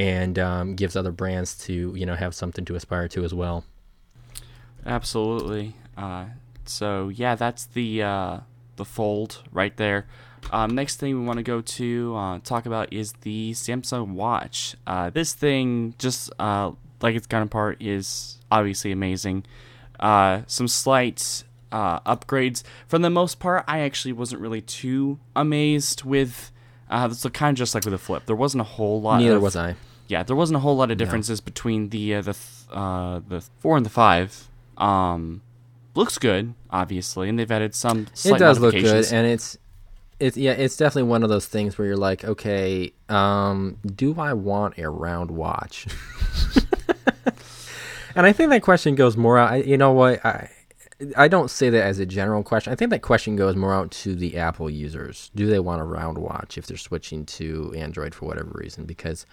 and 0.00 0.38
um, 0.38 0.76
gives 0.76 0.96
other 0.96 1.12
brands 1.12 1.54
to 1.58 1.92
you 1.94 2.06
know 2.06 2.14
have 2.14 2.34
something 2.34 2.64
to 2.64 2.74
aspire 2.74 3.06
to 3.06 3.22
as 3.22 3.34
well. 3.34 3.64
Absolutely. 4.86 5.74
Uh, 5.94 6.24
so 6.64 7.10
yeah, 7.10 7.34
that's 7.34 7.66
the 7.66 8.02
uh, 8.02 8.38
the 8.76 8.86
fold 8.86 9.42
right 9.52 9.76
there. 9.76 10.06
Um, 10.52 10.74
next 10.74 10.96
thing 10.96 11.20
we 11.20 11.26
want 11.26 11.36
to 11.36 11.42
go 11.42 11.60
to 11.60 12.16
uh, 12.16 12.38
talk 12.38 12.64
about 12.64 12.94
is 12.94 13.12
the 13.20 13.52
Samsung 13.52 14.14
Watch. 14.14 14.74
Uh, 14.86 15.10
this 15.10 15.34
thing, 15.34 15.94
just 15.98 16.32
uh, 16.38 16.72
like 17.02 17.14
its 17.14 17.26
counterpart, 17.26 17.76
is 17.82 18.38
obviously 18.50 18.92
amazing. 18.92 19.44
Uh, 19.98 20.42
some 20.46 20.66
slight 20.66 21.44
upgrades. 21.70 22.62
For 22.88 22.98
the 22.98 23.10
most 23.10 23.38
part, 23.38 23.66
I 23.68 23.80
actually 23.80 24.14
wasn't 24.14 24.40
really 24.40 24.62
too 24.62 25.18
amazed 25.36 26.04
with 26.04 26.50
uh, 26.88 27.08
it's 27.10 27.22
kind 27.28 27.54
of 27.54 27.58
just 27.58 27.74
like 27.74 27.84
with 27.84 27.92
a 27.92 27.98
flip. 27.98 28.24
There 28.24 28.34
wasn't 28.34 28.62
a 28.62 28.64
whole 28.64 29.02
lot. 29.02 29.20
Neither 29.20 29.36
of, 29.36 29.42
was 29.42 29.56
I. 29.56 29.76
Yeah, 30.10 30.24
there 30.24 30.36
wasn't 30.36 30.56
a 30.56 30.60
whole 30.60 30.76
lot 30.76 30.90
of 30.90 30.98
differences 30.98 31.40
no. 31.40 31.44
between 31.44 31.90
the 31.90 32.16
uh, 32.16 32.22
the 32.22 32.32
th- 32.32 32.68
uh, 32.70 33.20
the 33.28 33.40
four 33.58 33.76
and 33.76 33.86
the 33.86 33.90
five. 33.90 34.48
Um, 34.76 35.42
looks 35.94 36.18
good, 36.18 36.54
obviously, 36.70 37.28
and 37.28 37.38
they've 37.38 37.50
added 37.50 37.74
some. 37.74 38.08
it 38.24 38.38
does 38.38 38.58
look 38.58 38.74
good, 38.74 39.12
and 39.12 39.26
it's 39.26 39.56
it's 40.18 40.36
yeah, 40.36 40.52
it's 40.52 40.76
definitely 40.76 41.08
one 41.08 41.22
of 41.22 41.28
those 41.28 41.46
things 41.46 41.78
where 41.78 41.86
you're 41.86 41.96
like, 41.96 42.24
okay, 42.24 42.92
um, 43.08 43.78
do 43.86 44.18
I 44.18 44.32
want 44.32 44.78
a 44.78 44.90
round 44.90 45.30
watch? 45.30 45.86
and 48.16 48.26
I 48.26 48.32
think 48.32 48.50
that 48.50 48.62
question 48.62 48.96
goes 48.96 49.16
more 49.16 49.38
out. 49.38 49.66
You 49.66 49.78
know 49.78 49.92
what? 49.92 50.24
I 50.24 50.50
I 51.16 51.28
don't 51.28 51.50
say 51.50 51.70
that 51.70 51.82
as 51.82 51.98
a 51.98 52.06
general 52.06 52.42
question. 52.42 52.72
I 52.72 52.76
think 52.76 52.90
that 52.90 53.02
question 53.02 53.36
goes 53.36 53.56
more 53.56 53.72
out 53.72 53.90
to 53.92 54.14
the 54.14 54.36
Apple 54.36 54.68
users. 54.68 55.30
Do 55.34 55.46
they 55.46 55.58
want 55.58 55.80
a 55.80 55.84
round 55.84 56.18
watch 56.18 56.58
if 56.58 56.66
they're 56.66 56.76
switching 56.76 57.24
to 57.26 57.72
Android 57.76 58.14
for 58.14 58.26
whatever 58.26 58.50
reason? 58.54 58.84
Because 58.84 59.24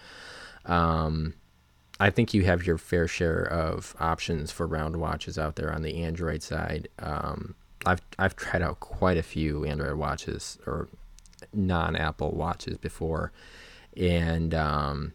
um, 0.68 1.34
I 2.00 2.10
think 2.10 2.32
you 2.32 2.44
have 2.44 2.66
your 2.66 2.78
fair 2.78 3.08
share 3.08 3.42
of 3.42 3.96
options 3.98 4.52
for 4.52 4.66
round 4.66 4.96
watches 4.96 5.38
out 5.38 5.56
there 5.56 5.72
on 5.72 5.82
the 5.82 6.02
Android 6.02 6.42
side. 6.42 6.88
Um, 6.98 7.54
I've 7.86 8.02
I've 8.18 8.36
tried 8.36 8.62
out 8.62 8.80
quite 8.80 9.16
a 9.16 9.22
few 9.22 9.64
Android 9.64 9.96
watches 9.96 10.58
or 10.66 10.88
non-Apple 11.52 12.32
watches 12.32 12.76
before, 12.76 13.32
and 13.96 14.54
um, 14.54 15.12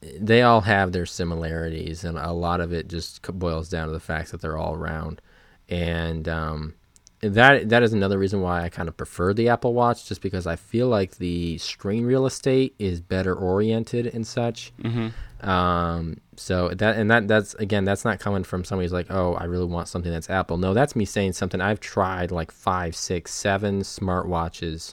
they 0.00 0.42
all 0.42 0.62
have 0.62 0.92
their 0.92 1.06
similarities, 1.06 2.04
and 2.04 2.16
a 2.16 2.32
lot 2.32 2.60
of 2.60 2.72
it 2.72 2.88
just 2.88 3.22
boils 3.38 3.68
down 3.68 3.86
to 3.86 3.92
the 3.92 4.00
fact 4.00 4.30
that 4.30 4.40
they're 4.40 4.58
all 4.58 4.76
round 4.76 5.20
and 5.68 6.28
um, 6.28 6.74
that 7.20 7.68
that 7.70 7.82
is 7.82 7.92
another 7.92 8.18
reason 8.18 8.42
why 8.42 8.62
I 8.62 8.68
kind 8.68 8.88
of 8.88 8.96
prefer 8.96 9.32
the 9.32 9.48
Apple 9.48 9.72
Watch, 9.72 10.06
just 10.06 10.20
because 10.20 10.46
I 10.46 10.56
feel 10.56 10.88
like 10.88 11.16
the 11.16 11.56
screen 11.58 12.04
real 12.04 12.26
estate 12.26 12.74
is 12.78 13.00
better 13.00 13.34
oriented 13.34 14.06
and 14.06 14.26
such. 14.26 14.72
Mm-hmm. 14.82 15.48
Um, 15.48 16.18
so 16.36 16.68
that 16.70 16.96
and 16.96 17.10
that 17.10 17.28
that's 17.28 17.54
again 17.54 17.84
that's 17.84 18.04
not 18.04 18.20
coming 18.20 18.44
from 18.44 18.64
somebody 18.64 18.84
who's 18.84 18.92
like, 18.92 19.10
oh, 19.10 19.34
I 19.34 19.44
really 19.44 19.64
want 19.64 19.88
something 19.88 20.12
that's 20.12 20.28
Apple. 20.28 20.58
No, 20.58 20.74
that's 20.74 20.94
me 20.94 21.04
saying 21.04 21.32
something. 21.32 21.60
I've 21.60 21.80
tried 21.80 22.30
like 22.30 22.50
five, 22.50 22.94
six, 22.94 23.32
seven 23.32 23.80
smartwatches 23.80 24.92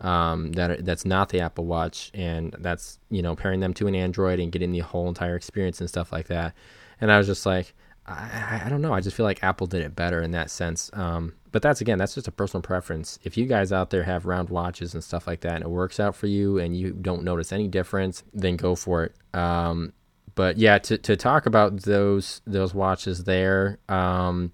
um, 0.00 0.52
that 0.52 0.70
are, 0.70 0.82
that's 0.82 1.04
not 1.04 1.30
the 1.30 1.40
Apple 1.40 1.66
Watch, 1.66 2.10
and 2.14 2.54
that's 2.58 2.98
you 3.10 3.22
know 3.22 3.34
pairing 3.34 3.60
them 3.60 3.74
to 3.74 3.88
an 3.88 3.96
Android 3.96 4.38
and 4.38 4.52
getting 4.52 4.70
the 4.70 4.80
whole 4.80 5.08
entire 5.08 5.34
experience 5.34 5.80
and 5.80 5.88
stuff 5.88 6.12
like 6.12 6.28
that. 6.28 6.54
And 7.00 7.10
I 7.10 7.18
was 7.18 7.26
just 7.26 7.46
like, 7.46 7.74
I, 8.06 8.62
I 8.64 8.68
don't 8.68 8.82
know. 8.82 8.92
I 8.92 9.00
just 9.00 9.16
feel 9.16 9.26
like 9.26 9.42
Apple 9.42 9.66
did 9.66 9.82
it 9.82 9.96
better 9.96 10.22
in 10.22 10.30
that 10.32 10.50
sense. 10.50 10.90
Um, 10.92 11.34
but 11.54 11.62
that's 11.62 11.80
again, 11.80 11.98
that's 11.98 12.16
just 12.16 12.26
a 12.26 12.32
personal 12.32 12.62
preference. 12.62 13.20
If 13.22 13.36
you 13.36 13.46
guys 13.46 13.70
out 13.70 13.90
there 13.90 14.02
have 14.02 14.26
round 14.26 14.48
watches 14.48 14.92
and 14.92 15.04
stuff 15.04 15.28
like 15.28 15.42
that, 15.42 15.54
and 15.54 15.62
it 15.62 15.70
works 15.70 16.00
out 16.00 16.16
for 16.16 16.26
you, 16.26 16.58
and 16.58 16.76
you 16.76 16.90
don't 16.90 17.22
notice 17.22 17.52
any 17.52 17.68
difference, 17.68 18.24
then 18.32 18.56
go 18.56 18.74
for 18.74 19.04
it. 19.04 19.14
Um, 19.38 19.92
but 20.34 20.58
yeah, 20.58 20.78
to, 20.78 20.98
to 20.98 21.14
talk 21.14 21.46
about 21.46 21.82
those 21.82 22.42
those 22.44 22.74
watches 22.74 23.22
there, 23.22 23.78
um, 23.88 24.50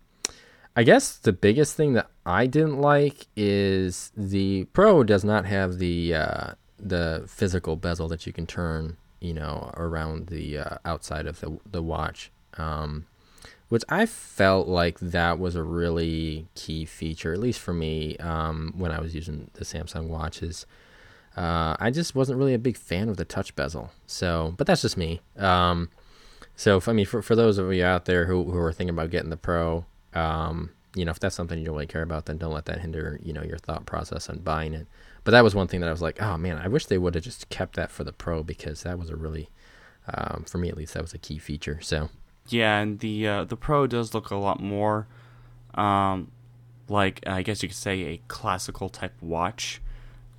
I 0.76 0.83
guess 0.83 1.16
the 1.16 1.33
biggest 1.33 1.75
thing 1.75 1.95
that 1.95 2.11
I 2.26 2.47
didn't 2.47 2.83
like 2.83 3.28
is 3.35 4.12
the 4.14 4.64
Pro 4.75 5.02
does 5.02 5.25
not 5.25 5.47
have 5.47 5.78
the 5.78 6.14
uh, 6.14 6.50
the 6.78 7.25
physical 7.26 7.76
bezel 7.76 8.09
that 8.09 8.26
you 8.26 8.35
can 8.35 8.47
turn, 8.47 8.99
you 9.21 9.33
know, 9.33 9.73
around 9.75 10.26
the 10.26 10.59
uh, 10.59 10.76
outside 10.85 11.26
of 11.26 11.40
the 11.40 11.59
the 11.64 11.83
watch. 11.83 12.30
Um, 12.59 13.07
which 13.71 13.85
I 13.89 14.05
felt 14.05 14.67
like 14.67 14.99
that 14.99 15.39
was 15.39 15.55
a 15.55 15.62
really 15.62 16.49
key 16.57 16.85
feature, 16.85 17.33
at 17.33 17.39
least 17.39 17.61
for 17.61 17.73
me, 17.73 18.17
um, 18.19 18.75
when 18.77 18.91
I 18.91 19.00
was 19.00 19.15
using 19.15 19.49
the 19.55 19.65
Samsung 19.65 20.09
watches. 20.09 20.67
Uh, 21.37 21.77
I 21.79 21.93
just 21.93 22.17
wasn't 22.17 22.39
really 22.39 22.53
a 22.53 22.59
big 22.59 22.77
fan 22.77 23.09
of 23.09 23.17
the 23.17 23.25
touch 23.25 23.55
bezel. 23.55 23.93
So, 24.09 24.55
but 24.57 24.67
that's 24.67 24.83
just 24.83 24.97
me. 24.97 25.21
Um, 25.39 25.89
so, 26.57 26.79
if, 26.79 26.89
I 26.89 26.93
mean, 26.93 27.07
for, 27.07 27.23
for 27.23 27.37
those 27.37 27.59
of 27.59 27.73
you 27.73 27.85
out 27.85 28.07
there 28.07 28.27
who, 28.27 28.50
who 28.50 28.59
are 28.59 28.73
thinking 28.73 28.95
about 28.95 29.11
getting 29.11 29.31
the 29.31 29.37
Pro, 29.37 29.87
um, 30.15 30.71
you 30.97 31.05
know, 31.05 31.12
if 31.12 31.21
that's 31.21 31.37
something 31.37 31.57
you 31.57 31.65
don't 31.65 31.75
really 31.77 31.87
care 31.87 32.03
about, 32.03 32.27
then 32.27 32.39
don't 32.39 32.53
let 32.53 32.65
that 32.65 32.81
hinder, 32.81 33.21
you 33.23 33.33
know, 33.33 33.45
your 33.45 33.59
thought 33.59 33.87
process 33.87 34.29
on 34.29 34.41
buying 34.41 34.75
it. 34.75 34.89
But 35.23 35.31
that 35.31 35.45
was 35.45 35.55
one 35.55 35.69
thing 35.69 35.79
that 35.81 35.89
I 35.89 35.93
was 35.93 36.03
like, 36.03 36.21
oh 36.21 36.37
man, 36.37 36.59
I 36.59 36.67
wish 36.67 36.87
they 36.87 36.99
would 36.99 37.15
have 37.15 37.23
just 37.23 37.49
kept 37.50 37.77
that 37.77 37.93
for 37.93 38.03
the 38.03 38.12
Pro 38.12 38.43
because 38.43 38.83
that 38.83 38.99
was 38.99 39.11
a 39.11 39.17
really, 39.17 39.49
um, 40.12 40.45
for 40.49 40.59
me 40.59 40.69
at 40.69 40.77
least, 40.77 40.95
that 40.95 41.03
was 41.03 41.15
a 41.15 41.19
key 41.19 41.39
feature. 41.39 41.79
So, 41.81 42.09
yeah, 42.52 42.78
and 42.80 42.99
the 43.00 43.26
uh, 43.26 43.45
the 43.45 43.57
Pro 43.57 43.87
does 43.87 44.14
look 44.14 44.30
a 44.30 44.37
lot 44.37 44.61
more 44.61 45.07
um, 45.75 46.30
like 46.88 47.21
I 47.26 47.42
guess 47.42 47.62
you 47.62 47.69
could 47.69 47.76
say 47.76 48.00
a 48.02 48.21
classical 48.28 48.88
type 48.88 49.14
watch. 49.21 49.80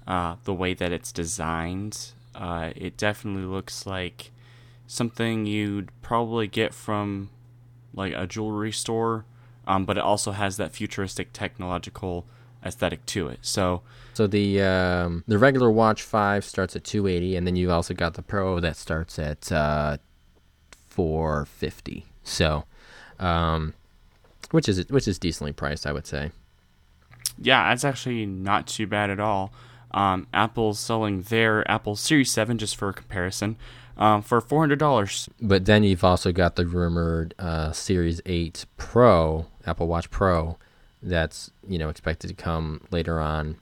Uh, 0.08 0.36
the 0.44 0.54
way 0.54 0.74
that 0.74 0.92
it's 0.92 1.12
designed, 1.12 2.12
uh, 2.36 2.72
it 2.76 2.98
definitely 2.98 3.46
looks 3.46 3.86
like 3.86 4.32
something 4.88 5.46
you'd 5.46 5.90
probably 6.02 6.48
get 6.48 6.74
from 6.74 7.30
like 7.94 8.14
a 8.14 8.26
jewelry 8.26 8.72
store, 8.72 9.26
um, 9.68 9.86
but 9.86 9.98
it 9.98 10.04
also 10.04 10.32
has 10.32 10.58
that 10.58 10.74
futuristic 10.74 11.32
technological 11.34 12.26
aesthetic 12.66 13.06
to 13.06 13.28
it. 13.28 13.40
So, 13.42 13.84
so 14.14 14.28
the 14.28 14.62
um, 14.62 15.24
the 15.28 15.38
regular 15.38 15.72
watch 15.72 16.02
five 16.02 16.44
starts 16.44 16.76
at 16.76 16.84
280, 16.84 17.36
and 17.36 17.48
then 17.48 17.56
you've 17.56 17.72
also 17.72 17.94
got 17.94 18.16
the 18.16 18.24
Pro 18.24 18.60
that 18.60 18.76
starts 18.76 19.20
at 19.20 19.52
uh, 19.52 19.98
450. 20.92 22.06
So, 22.24 22.66
um, 23.20 23.74
which 24.52 24.68
is 24.68 24.88
which 24.90 25.08
is 25.08 25.18
decently 25.18 25.54
priced, 25.54 25.88
I 25.88 25.94
would 25.94 26.06
say. 26.06 26.32
Yeah, 27.40 27.70
that's 27.70 27.86
actually 27.86 28.26
not 28.26 28.68
too 28.68 28.86
bad 28.86 29.10
at 29.10 29.20
all. 29.20 29.52
Um, 29.92 30.28
Apple's 30.34 30.80
selling 30.80 31.24
their 31.24 31.70
Apple 31.70 31.96
Series 31.96 32.32
7, 32.32 32.58
just 32.58 32.76
for 32.76 32.94
comparison, 32.94 33.58
um, 33.98 34.22
for 34.22 34.42
$400. 34.42 35.28
But 35.42 35.66
then 35.66 35.84
you've 35.84 36.04
also 36.04 36.32
got 36.32 36.56
the 36.56 36.66
rumored 36.66 37.34
uh, 37.40 37.72
Series 37.72 38.22
8 38.26 38.66
Pro, 38.78 39.48
Apple 39.66 39.88
Watch 39.88 40.10
Pro, 40.10 40.58
that's 41.04 41.52
you 41.68 41.80
know 41.80 41.90
expected 41.90 42.28
to 42.28 42.34
come 42.34 42.82
later 42.92 43.20
on. 43.20 43.58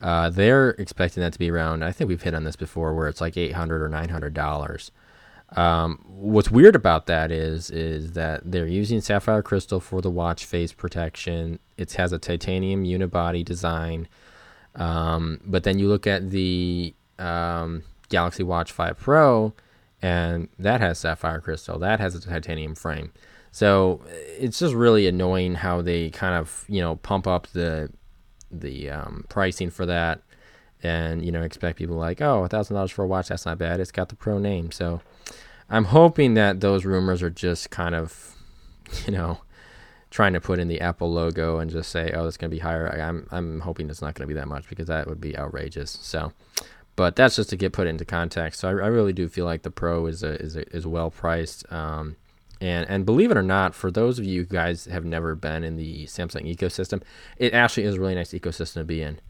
Uh, 0.00 0.30
they're 0.30 0.70
expecting 0.70 1.20
that 1.22 1.32
to 1.32 1.38
be 1.38 1.50
around. 1.50 1.84
I 1.84 1.92
think 1.92 2.08
we've 2.08 2.22
hit 2.22 2.34
on 2.34 2.44
this 2.44 2.56
before, 2.56 2.94
where 2.94 3.08
it's 3.08 3.20
like 3.20 3.36
eight 3.36 3.52
hundred 3.52 3.82
or 3.82 3.88
nine 3.88 4.10
hundred 4.10 4.34
dollars. 4.34 4.90
Um, 5.56 6.04
what's 6.06 6.50
weird 6.50 6.74
about 6.74 7.06
that 7.06 7.30
is 7.30 7.70
is 7.70 8.12
that 8.12 8.40
they're 8.44 8.66
using 8.66 9.00
sapphire 9.00 9.42
crystal 9.42 9.80
for 9.80 10.00
the 10.00 10.10
watch 10.10 10.44
face 10.44 10.72
protection. 10.72 11.58
It 11.76 11.92
has 11.92 12.12
a 12.12 12.18
titanium 12.18 12.84
unibody 12.84 13.44
design, 13.44 14.08
um, 14.74 15.40
but 15.44 15.64
then 15.64 15.78
you 15.78 15.88
look 15.88 16.06
at 16.06 16.30
the 16.30 16.94
um, 17.18 17.82
Galaxy 18.08 18.42
Watch 18.42 18.72
5 18.72 18.98
Pro, 18.98 19.52
and 20.00 20.48
that 20.58 20.80
has 20.80 20.98
sapphire 20.98 21.40
crystal. 21.40 21.78
That 21.78 22.00
has 22.00 22.14
a 22.14 22.20
titanium 22.20 22.74
frame. 22.74 23.12
So 23.50 24.00
it's 24.38 24.58
just 24.58 24.74
really 24.74 25.06
annoying 25.06 25.56
how 25.56 25.82
they 25.82 26.10
kind 26.10 26.34
of 26.34 26.64
you 26.68 26.80
know 26.80 26.96
pump 26.96 27.26
up 27.26 27.48
the 27.48 27.90
the 28.50 28.90
um, 28.90 29.24
pricing 29.28 29.70
for 29.70 29.84
that, 29.86 30.22
and 30.82 31.24
you 31.24 31.30
know 31.30 31.42
expect 31.42 31.78
people 31.78 31.96
like 31.96 32.22
oh 32.22 32.44
a 32.44 32.48
thousand 32.48 32.74
dollars 32.76 32.90
for 32.90 33.04
a 33.04 33.06
watch 33.06 33.28
that's 33.28 33.44
not 33.44 33.58
bad. 33.58 33.80
It's 33.80 33.92
got 33.92 34.08
the 34.08 34.16
pro 34.16 34.38
name. 34.38 34.70
So 34.70 35.02
I'm 35.72 35.86
hoping 35.86 36.34
that 36.34 36.60
those 36.60 36.84
rumors 36.84 37.22
are 37.22 37.30
just 37.30 37.70
kind 37.70 37.94
of 37.94 38.36
you 39.06 39.12
know 39.12 39.38
trying 40.10 40.34
to 40.34 40.40
put 40.40 40.58
in 40.58 40.68
the 40.68 40.80
Apple 40.80 41.10
logo 41.10 41.58
and 41.58 41.70
just 41.70 41.90
say 41.90 42.12
oh 42.14 42.26
it's 42.26 42.36
going 42.36 42.50
to 42.50 42.54
be 42.54 42.60
higher. 42.60 42.88
I'm 42.88 43.26
I'm 43.32 43.60
hoping 43.60 43.90
it's 43.90 44.02
not 44.02 44.14
going 44.14 44.28
to 44.28 44.32
be 44.32 44.38
that 44.38 44.48
much 44.48 44.68
because 44.68 44.86
that 44.86 45.08
would 45.08 45.20
be 45.20 45.36
outrageous. 45.36 45.98
So. 46.00 46.32
But 46.94 47.16
that's 47.16 47.36
just 47.36 47.48
to 47.48 47.56
get 47.56 47.72
put 47.72 47.86
into 47.86 48.04
context. 48.04 48.60
So 48.60 48.68
I, 48.68 48.72
I 48.72 48.88
really 48.88 49.14
do 49.14 49.26
feel 49.26 49.46
like 49.46 49.62
the 49.62 49.70
Pro 49.70 50.04
is 50.04 50.22
a, 50.22 50.34
is 50.34 50.56
a, 50.56 50.76
is 50.76 50.86
well 50.86 51.10
priced. 51.10 51.64
Um, 51.72 52.16
and 52.62 52.88
and 52.88 53.04
believe 53.04 53.30
it 53.30 53.36
or 53.36 53.42
not, 53.42 53.74
for 53.74 53.90
those 53.90 54.18
of 54.18 54.24
you 54.24 54.44
guys 54.44 54.84
have 54.84 55.04
never 55.04 55.34
been 55.34 55.64
in 55.64 55.76
the 55.76 56.04
Samsung 56.06 56.44
ecosystem, 56.54 57.02
it 57.36 57.54
actually 57.54 57.84
is 57.84 57.96
a 57.96 58.00
really 58.00 58.14
nice 58.14 58.32
ecosystem 58.32 58.74
to 58.74 58.84
be 58.84 59.02
in. 59.02 59.20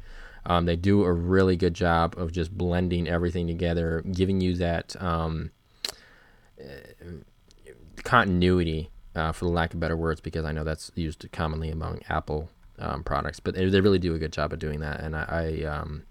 Um, 0.44 0.66
they 0.66 0.76
do 0.76 1.04
a 1.04 1.12
really 1.12 1.56
good 1.56 1.72
job 1.72 2.14
of 2.18 2.32
just 2.32 2.56
blending 2.56 3.08
everything 3.08 3.46
together, 3.46 4.02
giving 4.12 4.40
you 4.40 4.54
that 4.56 5.00
um, 5.00 5.50
continuity, 8.04 8.90
uh, 9.14 9.33
for 9.33 9.45
the 9.45 9.50
lack 9.50 9.75
of 9.75 9.81
better 9.81 9.97
words, 9.97 10.21
because 10.21 10.45
I 10.45 10.52
know 10.52 10.64
that's 10.64 10.90
used 10.95 11.26
commonly 11.33 11.71
among 11.71 12.00
Apple 12.09 12.50
um, 12.78 13.02
products. 13.04 13.40
But 13.40 13.54
they, 13.54 13.69
they 13.69 13.81
really 13.81 13.99
do 13.99 14.14
a 14.14 14.19
good 14.19 14.33
job 14.33 14.52
of 14.52 14.59
doing 14.59 14.81
that, 14.81 15.00
and 15.00 15.16
I 15.16 15.25
I, 15.28 15.64
um, 15.64 16.04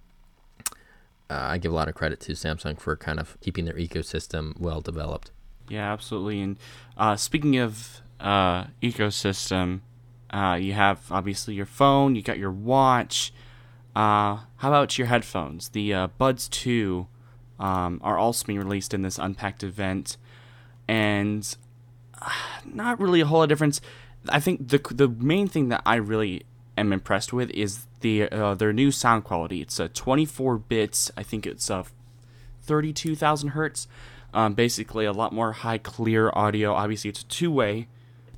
uh, 1.29 1.47
I 1.51 1.57
give 1.57 1.71
a 1.71 1.75
lot 1.75 1.87
of 1.87 1.95
credit 1.95 2.19
to 2.21 2.33
Samsung 2.33 2.79
for 2.79 2.95
kind 2.95 3.19
of 3.19 3.39
keeping 3.41 3.65
their 3.65 3.75
ecosystem 3.75 4.59
well 4.59 4.81
developed. 4.81 5.31
Yeah, 5.69 5.93
absolutely. 5.93 6.41
And 6.41 6.57
uh, 6.97 7.15
speaking 7.15 7.57
of 7.57 8.01
uh, 8.19 8.65
ecosystem, 8.81 9.81
uh, 10.29 10.57
you 10.59 10.73
have 10.73 11.11
obviously 11.11 11.53
your 11.53 11.65
phone, 11.65 12.15
you 12.15 12.21
got 12.21 12.37
your 12.37 12.51
watch. 12.51 13.33
Uh, 13.95 14.39
how 14.57 14.69
about 14.69 14.97
your 14.97 15.07
headphones? 15.07 15.69
The 15.69 15.93
uh, 15.93 16.07
Buds 16.17 16.47
2 16.49 17.07
um, 17.59 18.01
are 18.03 18.17
also 18.17 18.45
being 18.45 18.59
released 18.59 18.93
in 18.93 19.01
this 19.01 19.17
Unpacked 19.17 19.63
event, 19.63 20.17
and 20.91 21.55
uh, 22.21 22.29
not 22.65 22.99
really 22.99 23.21
a 23.21 23.25
whole 23.25 23.39
lot 23.39 23.43
of 23.43 23.49
difference. 23.49 23.79
I 24.27 24.41
think 24.41 24.67
the 24.67 24.77
the 24.91 25.07
main 25.07 25.47
thing 25.47 25.69
that 25.69 25.81
I 25.85 25.95
really 25.95 26.43
am 26.77 26.91
impressed 26.91 27.31
with 27.31 27.49
is 27.51 27.87
the 28.01 28.27
their 28.57 28.73
new 28.73 28.91
sound 28.91 29.23
quality. 29.23 29.61
It's 29.61 29.79
a 29.79 29.87
24 29.87 30.57
bits. 30.57 31.09
I 31.15 31.23
think 31.23 31.47
it's 31.47 31.69
a 31.69 31.85
32,000 32.63 33.49
hertz. 33.49 33.87
Um, 34.33 34.53
basically, 34.53 35.05
a 35.05 35.13
lot 35.13 35.33
more 35.33 35.53
high 35.53 35.77
clear 35.77 36.29
audio. 36.33 36.73
Obviously, 36.73 37.09
it's 37.09 37.21
a 37.21 37.25
two 37.25 37.51
way, 37.51 37.87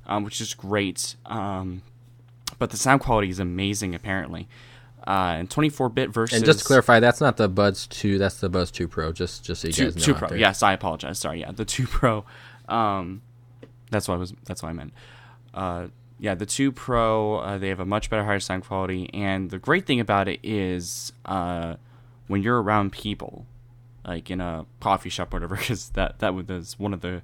um, 0.06 0.24
which 0.24 0.40
is 0.40 0.54
great. 0.54 1.16
Um, 1.26 1.82
but 2.58 2.70
the 2.70 2.76
sound 2.76 3.00
quality 3.00 3.30
is 3.30 3.40
amazing, 3.40 3.94
apparently. 3.94 4.48
Uh, 5.06 5.36
and 5.38 5.50
24 5.50 5.90
bit 5.90 6.10
versus. 6.10 6.38
And 6.38 6.46
just 6.46 6.60
to 6.60 6.64
clarify, 6.64 6.98
that's 6.98 7.20
not 7.20 7.36
the 7.36 7.46
Buds 7.48 7.86
2, 7.88 8.16
that's 8.16 8.40
the 8.40 8.48
Buds 8.48 8.70
2 8.70 8.88
Pro, 8.88 9.12
just, 9.12 9.44
just 9.44 9.60
so 9.60 9.68
you 9.68 9.72
two, 9.74 9.84
guys 9.84 9.96
know. 9.96 10.02
Two 10.02 10.14
Pro, 10.14 10.32
yes, 10.32 10.62
I 10.62 10.72
apologize. 10.72 11.18
Sorry, 11.18 11.40
yeah, 11.40 11.52
the 11.52 11.66
2 11.66 11.86
Pro. 11.86 12.24
Um, 12.68 13.22
that's 13.90 14.08
what 14.08 14.14
I 14.14 14.18
was. 14.18 14.34
That's 14.44 14.62
what 14.62 14.70
I 14.70 14.72
meant. 14.72 14.92
Uh, 15.52 15.86
yeah, 16.18 16.34
the 16.34 16.46
2 16.46 16.72
Pro, 16.72 17.36
uh, 17.36 17.58
they 17.58 17.68
have 17.68 17.80
a 17.80 17.84
much 17.84 18.08
better 18.08 18.24
higher 18.24 18.40
sound 18.40 18.64
quality. 18.64 19.10
And 19.12 19.50
the 19.50 19.58
great 19.58 19.86
thing 19.86 20.00
about 20.00 20.28
it 20.28 20.40
is 20.42 21.12
uh, 21.24 21.76
when 22.28 22.42
you're 22.42 22.62
around 22.62 22.92
people, 22.92 23.46
like 24.06 24.30
in 24.30 24.40
a 24.40 24.66
coffee 24.80 25.08
shop 25.08 25.32
or 25.32 25.36
whatever 25.36 25.56
because 25.58 25.90
that 25.90 26.18
that 26.18 26.34
was 26.34 26.78
one 26.78 26.94
of 26.94 27.00
the 27.00 27.22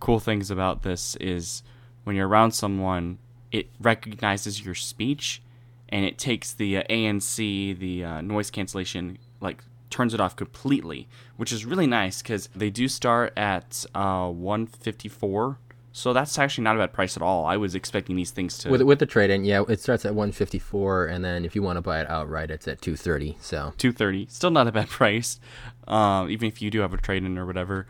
cool 0.00 0.18
things 0.18 0.50
about 0.50 0.82
this 0.82 1.16
is 1.16 1.62
when 2.04 2.16
you're 2.16 2.28
around 2.28 2.52
someone 2.52 3.18
it 3.50 3.68
recognizes 3.80 4.64
your 4.64 4.74
speech 4.74 5.42
and 5.88 6.04
it 6.04 6.18
takes 6.18 6.52
the 6.52 6.76
uh, 6.76 6.82
ANC 6.84 7.78
the 7.78 8.04
uh, 8.04 8.20
noise 8.20 8.50
cancellation 8.50 9.18
like 9.40 9.62
turns 9.90 10.14
it 10.14 10.20
off 10.20 10.36
completely 10.36 11.08
which 11.36 11.52
is 11.52 11.64
really 11.64 11.86
nice 11.86 12.22
because 12.22 12.48
they 12.54 12.70
do 12.70 12.88
start 12.88 13.32
at 13.36 13.84
uh, 13.94 14.28
154 14.28 15.58
so 15.98 16.12
that's 16.12 16.38
actually 16.38 16.62
not 16.62 16.76
a 16.76 16.78
bad 16.78 16.92
price 16.92 17.16
at 17.16 17.22
all. 17.24 17.44
I 17.44 17.56
was 17.56 17.74
expecting 17.74 18.14
these 18.14 18.30
things 18.30 18.56
to 18.58 18.70
with 18.70 18.82
with 18.82 19.00
the 19.00 19.06
trade 19.06 19.30
in. 19.30 19.44
Yeah, 19.44 19.64
it 19.68 19.80
starts 19.80 20.04
at 20.04 20.14
154, 20.14 21.06
and 21.06 21.24
then 21.24 21.44
if 21.44 21.56
you 21.56 21.62
want 21.62 21.76
to 21.76 21.80
buy 21.80 22.00
it 22.00 22.08
outright, 22.08 22.52
it's 22.52 22.68
at 22.68 22.80
230. 22.80 23.36
So 23.40 23.72
230, 23.78 24.28
still 24.30 24.50
not 24.50 24.68
a 24.68 24.72
bad 24.72 24.88
price. 25.00 25.40
Um, 25.88 26.30
even 26.30 26.46
if 26.46 26.62
you 26.62 26.70
do 26.70 26.80
have 26.80 26.94
a 26.94 26.98
trade 26.98 27.24
in 27.24 27.36
or 27.36 27.46
whatever, 27.46 27.88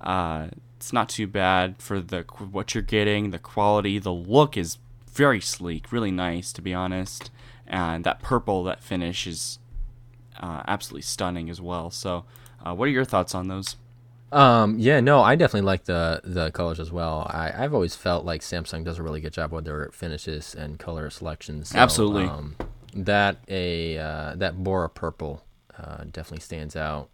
uh, 0.00 0.48
it's 0.76 0.92
not 0.92 1.08
too 1.08 1.26
bad 1.26 1.76
for 1.78 2.00
the 2.00 2.22
what 2.50 2.74
you're 2.74 2.82
getting. 2.82 3.30
The 3.30 3.40
quality, 3.40 3.98
the 3.98 4.12
look 4.12 4.56
is 4.56 4.78
very 5.10 5.40
sleek, 5.40 5.90
really 5.90 6.12
nice 6.12 6.52
to 6.52 6.62
be 6.62 6.72
honest, 6.72 7.32
and 7.66 8.04
that 8.04 8.22
purple, 8.22 8.62
that 8.64 8.80
finish 8.80 9.26
is 9.26 9.58
uh, 10.38 10.62
absolutely 10.66 11.02
stunning 11.02 11.50
as 11.50 11.60
well. 11.60 11.90
So, 11.90 12.24
uh, 12.64 12.74
what 12.74 12.88
are 12.88 12.92
your 12.92 13.04
thoughts 13.04 13.34
on 13.34 13.48
those? 13.48 13.76
Um, 14.30 14.78
yeah, 14.78 15.00
no, 15.00 15.22
I 15.22 15.36
definitely 15.36 15.66
like 15.66 15.84
the 15.84 16.20
the 16.24 16.50
colors 16.50 16.80
as 16.80 16.92
well. 16.92 17.26
I, 17.30 17.52
I've 17.56 17.72
always 17.72 17.96
felt 17.96 18.24
like 18.24 18.42
Samsung 18.42 18.84
does 18.84 18.98
a 18.98 19.02
really 19.02 19.20
good 19.20 19.32
job 19.32 19.52
with 19.52 19.64
their 19.64 19.90
finishes 19.92 20.54
and 20.54 20.78
color 20.78 21.08
selections. 21.10 21.70
So, 21.70 21.78
Absolutely. 21.78 22.24
Um, 22.24 22.56
that 22.94 23.38
a 23.48 23.98
uh, 23.98 24.34
that 24.36 24.62
Bora 24.62 24.90
purple 24.90 25.44
uh, 25.78 26.04
definitely 26.04 26.40
stands 26.40 26.76
out. 26.76 27.08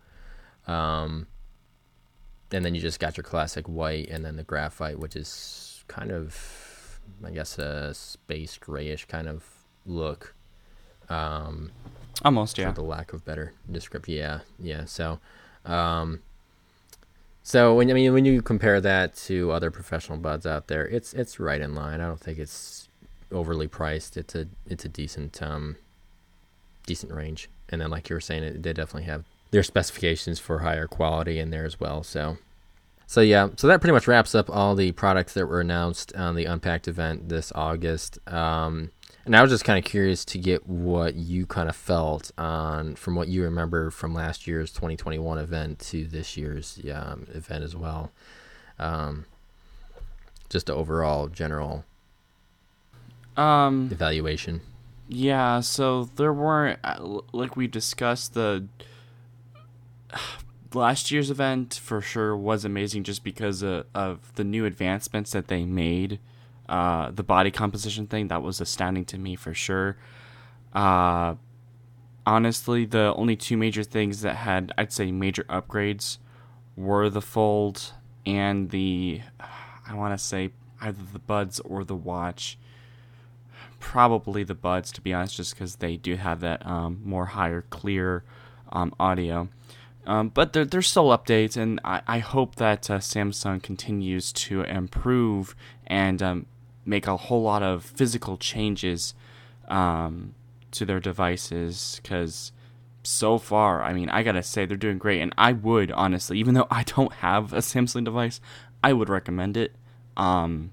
Um, 0.67 1.27
and 2.53 2.65
then 2.65 2.75
you 2.75 2.81
just 2.81 3.01
got 3.01 3.17
your 3.17 3.25
classic 3.25 3.67
white, 3.67 4.09
and 4.09 4.25
then 4.25 4.37
the 4.37 4.45
graphite, 4.45 4.99
which 4.99 5.17
is 5.17 5.85
kind 5.89 6.11
of, 6.11 7.01
I 7.25 7.31
guess, 7.31 7.59
a 7.59 7.93
space 7.95 8.59
grayish 8.59 9.05
kind 9.07 9.29
of 9.29 9.45
look. 9.85 10.35
Um, 11.09 11.73
Almost, 12.23 12.59
yeah. 12.59 12.69
For 12.69 12.75
the 12.75 12.83
lack 12.83 13.13
of 13.13 13.25
better 13.25 13.53
description, 13.71 14.15
yeah, 14.15 14.41
yeah. 14.59 14.85
So, 14.85 15.19
um, 15.65 16.21
so 17.43 17.75
when 17.75 17.91
I 17.91 17.95
mean 17.95 18.13
when 18.13 18.25
you 18.25 18.41
compare 18.41 18.81
that 18.81 19.15
to 19.17 19.51
other 19.51 19.71
professional 19.71 20.19
buds 20.19 20.47
out 20.47 20.69
there, 20.69 20.87
it's 20.87 21.13
it's 21.13 21.41
right 21.41 21.61
in 21.61 21.75
line. 21.75 22.01
I 22.01 22.07
don't 22.07 22.21
think 22.21 22.39
it's 22.39 22.89
overly 23.31 23.67
priced. 23.67 24.17
It's 24.17 24.35
a 24.35 24.47
it's 24.67 24.85
a 24.85 24.89
decent 24.89 25.43
um 25.43 25.77
decent 26.87 27.13
range. 27.13 27.49
And 27.69 27.81
then 27.81 27.91
like 27.91 28.09
you 28.09 28.15
were 28.17 28.21
saying, 28.21 28.45
it, 28.45 28.63
they 28.63 28.73
definitely 28.73 29.05
have 29.05 29.25
their 29.51 29.63
specifications 29.63 30.39
for 30.39 30.61
higher 30.61 30.87
quality 30.87 31.39
in 31.39 31.51
there 31.51 31.65
as 31.65 31.79
well. 31.79 32.03
So 32.03 32.39
so 33.07 33.21
yeah, 33.21 33.49
so 33.57 33.67
that 33.67 33.81
pretty 33.81 33.93
much 33.93 34.09
wraps 34.09 34.35
up 34.35 34.49
all 34.49 34.75
the 34.75 34.93
products 34.93 35.35
that 35.35 35.47
were 35.47 35.61
announced 35.61 36.15
on 36.17 36.37
the 36.37 36.47
Unpacked 36.47 36.89
event 36.89 37.29
this 37.29 37.53
August. 37.55 38.19
Um, 38.27 38.91
and 39.25 39.35
I 39.35 39.43
was 39.43 39.51
just 39.51 39.65
kind 39.65 39.79
of 39.79 39.85
curious 39.85 40.25
to 40.27 40.39
get 40.39 40.67
what 40.67 41.15
you 41.15 41.47
kind 41.47 41.69
of 41.69 41.77
felt 41.77 42.31
on 42.37 42.95
from 42.95 43.15
what 43.15 43.29
you 43.29 43.43
remember 43.43 43.91
from 43.91 44.15
last 44.15 44.47
year's 44.47 44.71
2021 44.73 45.39
event 45.39 45.79
to 45.81 46.05
this 46.05 46.37
year's 46.37 46.79
um, 46.93 47.27
event 47.33 47.65
as 47.65 47.75
well. 47.75 48.13
Um, 48.79 49.25
just 50.51 50.67
the 50.67 50.75
overall 50.75 51.29
general 51.29 51.85
um, 53.37 53.89
evaluation. 53.91 54.61
Yeah, 55.09 55.61
so 55.61 56.05
there 56.17 56.33
weren't 56.33 56.79
uh, 56.85 57.21
like 57.33 57.57
we 57.57 57.67
discussed 57.67 58.35
the 58.35 58.67
last 60.75 61.11
year's 61.11 61.31
event 61.31 61.81
for 61.83 62.01
sure 62.01 62.37
was 62.37 62.65
amazing 62.65 63.05
just 63.05 63.25
because 63.25 63.63
of, 63.63 63.87
of 63.95 64.35
the 64.35 64.45
new 64.45 64.67
advancements 64.67 65.31
that 65.33 65.49
they 65.49 65.65
made 65.65 66.19
uh, 66.69 67.11
the 67.11 67.23
body 67.23 67.51
composition 67.51 68.07
thing 68.07 68.29
that 68.29 68.43
was 68.43 68.61
astounding 68.61 69.05
to 69.07 69.19
me 69.19 69.37
for 69.37 69.55
sure. 69.55 69.97
Uh, 70.73 71.35
honestly, 72.27 72.85
the 72.85 73.13
only 73.17 73.37
two 73.37 73.57
major 73.57 73.85
things 73.85 74.23
that 74.23 74.37
had 74.37 74.73
I'd 74.79 74.93
say 74.93 75.13
major 75.13 75.45
upgrades 75.45 76.19
were 76.77 77.11
the 77.11 77.23
fold 77.23 77.93
and 78.27 78.71
the 78.71 79.21
I 79.87 79.95
want 79.95 80.19
to 80.19 80.25
say 80.25 80.51
either 80.81 81.03
the 81.13 81.19
buds 81.19 81.61
or 81.61 81.85
the 81.85 81.95
watch. 81.97 82.59
probably 83.79 84.43
the 84.45 84.55
Buds, 84.55 84.91
to 84.93 85.01
be 85.03 85.13
honest, 85.13 85.37
just 85.37 85.55
because 85.55 85.77
they 85.77 85.97
do 85.97 86.17
have 86.17 86.41
that 86.41 86.65
um, 86.67 87.01
more 87.05 87.27
higher, 87.27 87.63
clear 87.69 88.25
um, 88.73 88.95
audio. 88.99 89.49
Um, 90.07 90.31
but 90.31 90.53
there, 90.53 90.65
there's 90.65 90.89
still 90.89 91.09
updates, 91.09 91.57
and 91.57 91.81
I, 91.85 92.01
I 92.07 92.19
hope 92.19 92.57
that 92.57 92.91
uh, 92.91 92.99
Samsung 92.99 93.63
continues 93.63 94.33
to 94.33 94.63
improve 94.63 95.55
and 95.87 96.23
um, 96.23 96.47
make 96.85 97.07
a 97.07 97.17
whole 97.17 97.43
lot 97.43 97.63
of 97.63 97.85
physical 97.85 98.37
changes 98.37 99.15
um, 99.69 100.35
to 100.71 100.85
their 100.85 101.01
devices 101.01 102.01
because 102.03 102.53
so 103.03 103.39
far, 103.39 103.83
I 103.83 103.93
mean, 103.93 104.09
I 104.09 104.23
gotta 104.23 104.43
say 104.43 104.67
they're 104.67 104.77
doing 104.77 104.99
great, 104.99 105.21
and 105.21 105.33
I 105.37 105.53
would 105.53 105.93
honestly, 105.93 106.39
even 106.39 106.55
though 106.55 106.67
I 106.71 106.83
don't 106.85 107.13
have 107.15 107.53
a 107.53 107.59
Samsung 107.59 108.05
device, 108.05 108.41
I 108.83 108.93
would 108.93 109.09
recommend 109.09 109.57
it. 109.57 109.75
Um, 110.17 110.71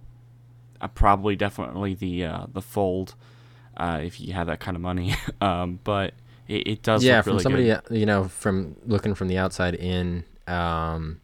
uh, 0.79 0.87
probably 0.87 1.35
definitely 1.35 1.93
the 1.93 2.25
uh, 2.25 2.45
the 2.51 2.61
Fold 2.61 3.15
uh, 3.77 3.99
if 4.03 4.19
you 4.19 4.33
have 4.33 4.47
that 4.47 4.59
kind 4.59 4.75
of 4.75 4.81
money. 4.81 5.15
um, 5.41 5.79
but 5.83 6.13
it, 6.47 6.67
it 6.67 6.83
does. 6.83 7.03
Yeah, 7.03 7.21
from 7.21 7.33
really 7.33 7.43
somebody 7.43 7.63
good. 7.65 7.81
you 7.91 8.05
know 8.05 8.25
from 8.25 8.75
looking 8.85 9.13
from 9.13 9.27
the 9.27 9.37
outside 9.37 9.75
in, 9.75 10.23
um, 10.47 11.21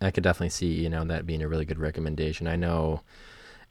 I 0.00 0.10
could 0.10 0.24
definitely 0.24 0.50
see 0.50 0.72
you 0.72 0.88
know 0.88 1.04
that 1.04 1.26
being 1.26 1.42
a 1.42 1.48
really 1.48 1.64
good 1.64 1.78
recommendation. 1.78 2.46
I 2.46 2.56
know 2.56 3.02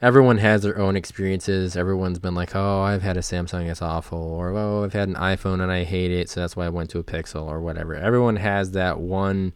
everyone 0.02 0.40
has 0.40 0.64
their 0.64 0.78
own 0.80 0.96
experiences. 0.96 1.76
Everyone's 1.78 2.20
been 2.20 2.36
like, 2.36 2.56
"Oh, 2.56 2.82
I've 2.82 3.04
had 3.04 3.18
a 3.18 3.22
Samsung, 3.22 3.70
it's 3.70 3.82
awful," 3.82 4.18
or 4.18 4.50
"Oh, 4.50 4.84
I've 4.84 4.94
had 4.94 5.08
an 5.08 5.16
iPhone 5.16 5.62
and 5.62 5.72
I 5.72 5.84
hate 5.84 6.12
it, 6.12 6.30
so 6.30 6.40
that's 6.42 6.56
why 6.56 6.66
I 6.66 6.70
went 6.70 6.90
to 6.92 7.00
a 7.00 7.04
Pixel," 7.04 7.48
or 7.48 7.62
whatever. 7.62 7.96
Everyone 7.96 8.38
has 8.38 8.72
that 8.72 9.00
one, 9.00 9.54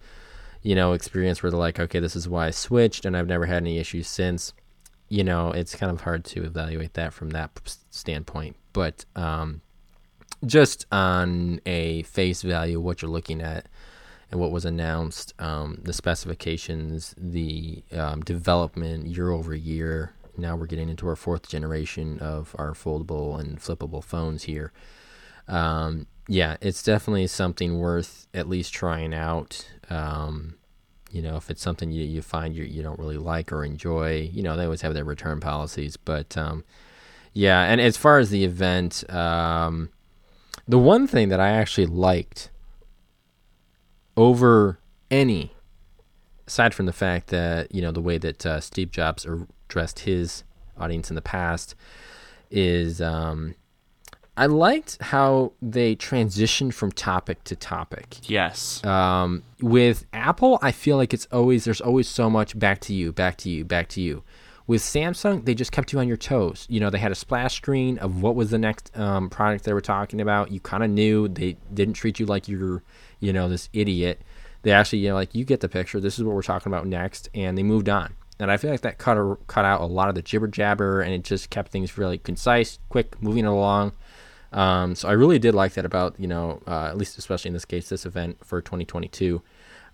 you 0.62 0.76
know, 0.76 0.94
experience 0.94 1.42
where 1.42 1.52
they're 1.52 1.60
like, 1.60 1.80
"Okay, 1.80 2.00
this 2.00 2.16
is 2.16 2.30
why 2.30 2.48
I 2.48 2.52
switched, 2.52 3.06
and 3.06 3.18
I've 3.18 3.28
never 3.28 3.46
had 3.46 3.58
any 3.58 3.80
issues 3.80 4.08
since." 4.08 4.54
You 5.10 5.24
know, 5.24 5.52
it's 5.52 5.76
kind 5.76 5.92
of 5.92 6.02
hard 6.02 6.26
to 6.26 6.44
evaluate 6.44 6.94
that 6.96 7.14
from 7.14 7.30
that 7.32 7.78
standpoint, 7.92 8.56
but 8.74 9.06
um, 9.16 9.62
just 10.46 10.86
on 10.92 11.60
a 11.66 12.04
face 12.04 12.42
value, 12.42 12.80
what 12.80 13.02
you're 13.02 13.12
looking 13.12 13.42
at 13.42 13.68
and 14.32 14.40
what 14.40 14.52
was 14.52 14.66
announced, 14.66 15.34
um, 15.40 15.80
the 15.84 15.94
specifications, 15.94 17.14
the 17.18 17.84
um, 17.94 18.22
development 18.22 19.08
year 19.08 19.30
over 19.32 19.54
year. 19.54 20.14
Now 20.38 20.56
we're 20.56 20.66
getting 20.66 20.90
into 20.90 21.08
our 21.08 21.16
fourth 21.16 21.48
generation 21.48 22.20
of 22.20 22.56
our 22.58 22.72
foldable 22.72 23.40
and 23.40 23.60
flippable 23.60 24.04
phones 24.04 24.44
here. 24.44 24.72
Um, 25.48 26.08
yeah, 26.28 26.58
it's 26.62 26.82
definitely 26.82 27.28
something 27.28 27.78
worth 27.78 28.28
at 28.34 28.50
least 28.50 28.74
trying 28.74 29.14
out. 29.14 29.70
Um, 29.90 30.56
you 31.12 31.22
know, 31.22 31.38
if 31.38 31.50
it's 31.50 31.62
something 31.62 31.92
you, 31.92 32.04
you 32.04 32.22
find 32.22 32.56
you, 32.56 32.64
you 32.64 32.82
don't 32.82 33.00
really 33.00 33.18
like 33.18 33.52
or 33.52 33.64
enjoy, 33.64 34.30
you 34.34 34.42
know, 34.42 34.58
they 34.58 34.66
always 34.66 34.82
have 34.82 34.94
their 34.94 35.04
return 35.04 35.40
policies. 35.40 35.98
But 35.98 36.36
um, 36.36 36.64
yeah, 37.34 37.64
and 37.64 37.80
as 37.80 37.96
far 37.96 38.18
as 38.18 38.32
the 38.32 38.44
event, 38.44 39.10
um, 39.10 39.90
the 40.68 40.80
one 40.80 41.08
thing 41.08 41.30
that 41.30 41.40
I 41.40 41.50
actually 41.50 41.86
liked 41.86 42.50
over 44.18 44.80
any, 45.12 45.54
aside 46.48 46.74
from 46.74 46.86
the 46.86 46.94
fact 46.94 47.28
that 47.28 47.74
you 47.74 47.82
know 47.82 47.92
the 47.92 48.02
way 48.02 48.18
that 48.18 48.46
uh, 48.46 48.60
Steve 48.60 48.92
Jobs 48.92 49.26
addressed 49.76 50.00
his 50.00 50.46
audience 50.78 51.10
in 51.10 51.16
the 51.16 51.22
past, 51.22 51.76
is 52.50 53.02
um, 53.02 53.56
I 54.38 54.46
liked 54.46 54.98
how 55.02 55.52
they 55.62 55.98
transitioned 55.98 56.74
from 56.74 56.94
topic 56.94 57.44
to 57.46 57.56
topic. 57.58 58.18
Yes. 58.30 58.84
Um, 58.86 59.44
with 59.60 60.06
Apple, 60.14 60.60
I 60.62 60.72
feel 60.72 60.96
like 60.96 61.14
it's 61.14 61.28
always 61.32 61.66
there's 61.66 61.82
always 61.82 62.08
so 62.08 62.30
much 62.30 62.58
back 62.58 62.80
to 62.82 62.94
you, 62.94 63.12
back 63.12 63.36
to 63.40 63.50
you, 63.50 63.66
back 63.66 63.90
to 63.90 64.02
you. 64.02 64.24
With 64.68 64.82
Samsung, 64.82 65.46
they 65.46 65.54
just 65.54 65.72
kept 65.72 65.94
you 65.94 66.00
on 66.00 66.08
your 66.08 66.18
toes. 66.18 66.66
You 66.70 66.80
know, 66.80 66.90
they 66.90 66.98
had 66.98 67.12
a 67.12 67.16
splash 67.16 67.56
screen 67.56 68.00
of 68.00 68.22
what 68.22 68.36
was 68.36 68.50
the 68.50 68.58
next 68.58 68.98
um, 68.98 69.30
product 69.30 69.66
they 69.66 69.74
were 69.74 69.82
talking 69.82 70.20
about. 70.22 70.52
You 70.52 70.60
kind 70.60 70.84
of 70.84 70.90
knew 70.90 71.28
they 71.28 71.58
didn't 71.72 71.94
treat 71.94 72.20
you 72.20 72.26
like 72.26 72.48
you're, 72.48 72.82
you 73.20 73.32
know, 73.32 73.48
this 73.48 73.70
idiot. 73.74 74.22
They 74.64 74.72
actually, 74.72 75.00
you 75.00 75.10
know, 75.10 75.16
like 75.16 75.36
you 75.36 75.46
get 75.46 75.60
the 75.60 75.70
picture. 75.70 76.00
This 76.00 76.18
is 76.18 76.24
what 76.24 76.34
we're 76.34 76.42
talking 76.42 76.72
about 76.72 76.88
next, 76.88 77.30
and 77.36 77.56
they 77.56 77.62
moved 77.62 77.90
on. 77.90 78.16
And 78.40 78.52
I 78.52 78.58
feel 78.58 78.70
like 78.70 78.82
that 78.82 78.98
cut 78.98 79.18
a, 79.18 79.38
cut 79.48 79.66
out 79.66 79.82
a 79.82 79.86
lot 79.86 80.10
of 80.10 80.16
the 80.16 80.22
jibber 80.22 80.48
jabber, 80.48 81.02
and 81.02 81.14
it 81.14 81.24
just 81.24 81.50
kept 81.50 81.72
things 81.72 81.98
really 81.98 82.18
concise, 82.18 82.80
quick, 82.90 83.22
moving 83.22 83.46
along. 83.46 83.94
Um, 84.52 84.96
so 84.96 85.10
I 85.10 85.14
really 85.14 85.40
did 85.40 85.54
like 85.54 85.74
that 85.74 85.86
about 85.86 86.16
you 86.20 86.28
know 86.28 86.62
uh, 86.68 86.86
at 86.86 86.98
least 86.98 87.18
especially 87.18 87.50
in 87.50 87.54
this 87.54 87.66
case 87.66 87.90
this 87.90 88.06
event 88.06 88.44
for 88.44 88.62
2022. 88.62 89.42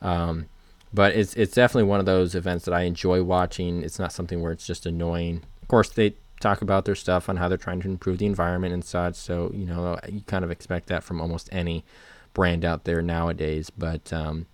Um, 0.02 0.48
but 0.94 1.16
it's 1.16 1.34
it's 1.36 1.54
definitely 1.54 1.90
one 1.90 2.00
of 2.00 2.06
those 2.06 2.36
events 2.36 2.66
that 2.66 2.74
I 2.74 2.82
enjoy 2.82 3.24
watching. 3.24 3.84
It's 3.84 4.00
not 4.00 4.12
something 4.12 4.42
where 4.42 4.52
it's 4.52 4.66
just 4.66 4.86
annoying. 4.86 5.44
Of 5.62 5.68
course, 5.68 5.90
they 5.90 6.16
talk 6.40 6.62
about 6.62 6.86
their 6.86 6.96
stuff 6.96 7.30
on 7.30 7.38
how 7.38 7.48
they're 7.48 7.58
trying 7.58 7.82
to 7.82 7.88
improve 7.88 8.18
the 8.18 8.26
environment 8.26 8.74
and 8.74 8.84
such. 8.84 9.16
So 9.16 9.52
you 9.54 9.66
know 9.66 10.00
you 10.08 10.22
kind 10.22 10.44
of 10.44 10.52
expect 10.52 10.88
that 10.88 11.04
from 11.04 11.22
almost 11.22 11.50
any 11.52 11.86
brand 12.34 12.66
out 12.66 12.84
there 12.84 13.02
nowadays. 13.02 13.70
But 13.70 14.12
um, 14.12 14.48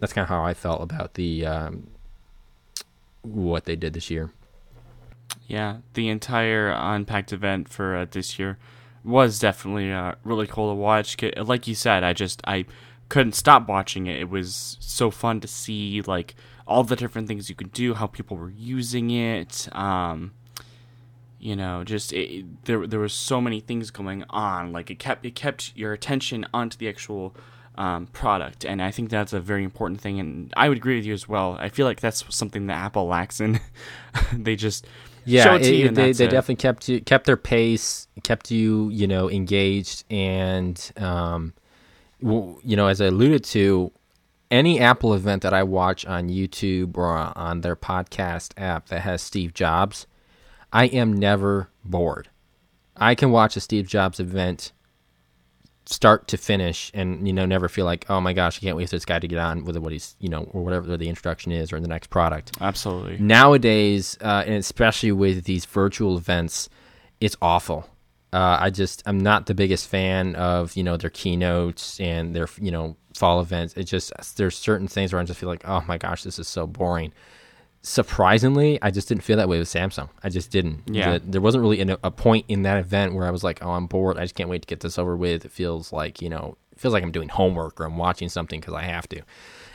that's 0.00 0.12
kind 0.12 0.24
of 0.24 0.28
how 0.28 0.44
I 0.44 0.54
felt 0.54 0.82
about 0.82 1.14
the 1.14 1.46
um, 1.46 1.88
what 3.22 3.64
they 3.64 3.76
did 3.76 3.94
this 3.94 4.10
year. 4.10 4.32
Yeah, 5.46 5.78
the 5.94 6.08
entire 6.08 6.70
Unpacked 6.70 7.32
event 7.32 7.68
for 7.68 7.96
uh, 7.96 8.06
this 8.10 8.38
year 8.38 8.58
was 9.04 9.38
definitely 9.38 9.92
uh, 9.92 10.14
really 10.24 10.46
cool 10.46 10.70
to 10.70 10.74
watch. 10.74 11.16
Like 11.36 11.66
you 11.66 11.74
said, 11.74 12.04
I 12.04 12.12
just 12.12 12.40
I 12.46 12.66
couldn't 13.08 13.32
stop 13.32 13.68
watching 13.68 14.06
it. 14.06 14.20
It 14.20 14.30
was 14.30 14.76
so 14.80 15.10
fun 15.10 15.40
to 15.40 15.48
see 15.48 16.02
like 16.02 16.34
all 16.66 16.84
the 16.84 16.96
different 16.96 17.28
things 17.28 17.48
you 17.48 17.54
could 17.54 17.72
do, 17.72 17.94
how 17.94 18.06
people 18.06 18.36
were 18.36 18.50
using 18.50 19.10
it. 19.10 19.68
Um, 19.76 20.32
you 21.38 21.56
know, 21.56 21.82
just 21.82 22.12
it, 22.12 22.64
there 22.64 22.86
there 22.86 23.00
was 23.00 23.12
so 23.12 23.40
many 23.40 23.60
things 23.60 23.90
going 23.90 24.24
on. 24.30 24.72
Like 24.72 24.90
it 24.90 24.98
kept 24.98 25.26
it 25.26 25.34
kept 25.34 25.76
your 25.76 25.92
attention 25.92 26.46
onto 26.54 26.78
the 26.78 26.88
actual 26.88 27.34
um, 27.76 28.06
product, 28.08 28.64
and 28.64 28.82
I 28.82 28.90
think 28.90 29.10
that's 29.10 29.32
a 29.32 29.40
very 29.40 29.64
important 29.64 30.00
thing. 30.00 30.20
And 30.20 30.52
I 30.56 30.68
would 30.68 30.78
agree 30.78 30.96
with 30.96 31.04
you 31.06 31.14
as 31.14 31.28
well. 31.28 31.56
I 31.58 31.68
feel 31.68 31.86
like 31.86 32.00
that's 32.00 32.24
something 32.34 32.66
that 32.66 32.74
Apple 32.74 33.06
lacks 33.06 33.40
in. 33.40 33.60
they 34.32 34.56
just 34.56 34.86
yeah, 35.24 35.54
it 35.54 35.62
it- 35.62 35.94
they 35.94 36.12
they 36.12 36.24
it. 36.26 36.30
definitely 36.30 36.56
kept 36.56 36.88
you 36.88 37.00
kept 37.00 37.26
their 37.26 37.36
pace, 37.36 38.08
kept 38.22 38.50
you 38.50 38.88
you 38.90 39.06
know 39.06 39.30
engaged, 39.30 40.04
and 40.10 40.92
um, 40.96 41.54
w- 42.22 42.58
you 42.62 42.76
know 42.76 42.88
as 42.88 43.00
I 43.00 43.06
alluded 43.06 43.44
to, 43.44 43.90
any 44.50 44.78
Apple 44.80 45.14
event 45.14 45.42
that 45.42 45.54
I 45.54 45.62
watch 45.62 46.04
on 46.04 46.28
YouTube 46.28 46.96
or 46.98 47.08
on 47.16 47.60
their 47.62 47.76
podcast 47.76 48.52
app 48.56 48.88
that 48.88 49.00
has 49.00 49.22
Steve 49.22 49.54
Jobs, 49.54 50.06
I 50.72 50.86
am 50.86 51.12
never 51.12 51.70
bored. 51.84 52.28
I 52.96 53.14
can 53.14 53.30
watch 53.30 53.56
a 53.56 53.60
Steve 53.60 53.86
Jobs 53.88 54.20
event 54.20 54.72
start 55.84 56.28
to 56.28 56.36
finish 56.36 56.90
and 56.94 57.26
you 57.26 57.32
know 57.32 57.44
never 57.44 57.68
feel 57.68 57.84
like 57.84 58.08
oh 58.08 58.20
my 58.20 58.32
gosh 58.32 58.58
I 58.58 58.60
can't 58.60 58.76
wait 58.76 58.88
for 58.88 58.96
this 58.96 59.04
guy 59.04 59.18
to 59.18 59.26
get 59.26 59.38
on 59.38 59.64
with 59.64 59.76
what 59.78 59.92
he's 59.92 60.14
you 60.20 60.28
know 60.28 60.48
or 60.52 60.62
whatever 60.62 60.96
the 60.96 61.08
introduction 61.08 61.50
is 61.50 61.72
or 61.72 61.80
the 61.80 61.88
next 61.88 62.08
product 62.10 62.52
absolutely. 62.60 63.18
nowadays, 63.18 64.16
uh, 64.20 64.44
and 64.46 64.56
especially 64.56 65.12
with 65.12 65.44
these 65.44 65.64
virtual 65.64 66.16
events, 66.16 66.68
it's 67.20 67.36
awful. 67.42 67.88
Uh, 68.32 68.56
I 68.60 68.70
just 68.70 69.02
I'm 69.06 69.18
not 69.18 69.46
the 69.46 69.54
biggest 69.54 69.88
fan 69.88 70.36
of 70.36 70.76
you 70.76 70.84
know 70.84 70.96
their 70.96 71.10
keynotes 71.10 71.98
and 72.00 72.34
their 72.34 72.48
you 72.60 72.70
know 72.70 72.96
fall 73.14 73.40
events. 73.40 73.74
It 73.74 73.84
just 73.84 74.12
there's 74.36 74.56
certain 74.56 74.88
things 74.88 75.12
where 75.12 75.20
I 75.20 75.24
just 75.24 75.40
feel 75.40 75.48
like 75.48 75.68
oh 75.68 75.82
my 75.86 75.98
gosh 75.98 76.22
this 76.22 76.38
is 76.38 76.48
so 76.48 76.66
boring. 76.66 77.12
Surprisingly, 77.84 78.78
I 78.80 78.90
just 78.92 79.08
didn't 79.08 79.24
feel 79.24 79.36
that 79.38 79.48
way 79.48 79.58
with 79.58 79.68
Samsung. 79.68 80.08
I 80.22 80.28
just 80.28 80.50
didn't. 80.52 80.82
Yeah. 80.86 81.18
The- 81.18 81.24
there 81.26 81.40
wasn't 81.40 81.62
really 81.62 81.80
an, 81.80 81.96
a 82.04 82.10
point 82.12 82.44
in 82.48 82.62
that 82.62 82.78
event 82.78 83.12
where 83.14 83.26
I 83.26 83.30
was 83.30 83.42
like, 83.42 83.58
oh, 83.62 83.72
I'm 83.72 83.86
bored. 83.86 84.18
I 84.18 84.22
just 84.22 84.36
can't 84.36 84.48
wait 84.48 84.62
to 84.62 84.66
get 84.66 84.80
this 84.80 84.98
over 84.98 85.16
with. 85.16 85.44
It 85.44 85.50
feels 85.50 85.92
like 85.92 86.22
you 86.22 86.28
know, 86.28 86.56
it 86.70 86.78
feels 86.78 86.94
like 86.94 87.02
I'm 87.02 87.10
doing 87.10 87.28
homework 87.28 87.80
or 87.80 87.84
I'm 87.84 87.96
watching 87.96 88.28
something 88.28 88.60
because 88.60 88.74
I 88.74 88.82
have 88.82 89.08
to. 89.08 89.22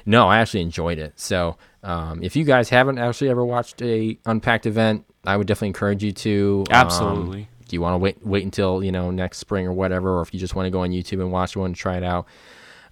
No, 0.06 0.30
I 0.30 0.38
actually 0.40 0.62
enjoyed 0.62 1.00
it. 1.00 1.20
So, 1.20 1.58
um, 1.84 2.24
if 2.24 2.38
you 2.38 2.46
guys 2.46 2.70
haven't 2.70 2.98
actually 2.98 3.30
ever 3.30 3.44
watched 3.46 3.82
a 3.82 4.18
unpacked 4.26 4.66
event, 4.66 5.04
I 5.26 5.36
would 5.36 5.46
definitely 5.48 5.68
encourage 5.70 6.02
you 6.02 6.14
to. 6.14 6.64
Um, 6.70 6.74
Absolutely. 6.74 7.50
do 7.68 7.76
you 7.76 7.82
want 7.82 7.94
to 7.96 7.98
wait 7.98 8.26
wait 8.26 8.46
until 8.46 8.82
you 8.86 8.94
know 8.94 9.12
next 9.12 9.40
spring 9.40 9.68
or 9.68 9.74
whatever, 9.74 10.18
or 10.18 10.22
if 10.22 10.34
you 10.34 10.40
just 10.40 10.56
want 10.56 10.66
to 10.66 10.72
go 10.72 10.80
on 10.80 10.92
YouTube 10.92 11.20
and 11.20 11.30
watch 11.32 11.58
one, 11.58 11.74
try 11.74 11.98
it 11.98 12.04
out. 12.06 12.26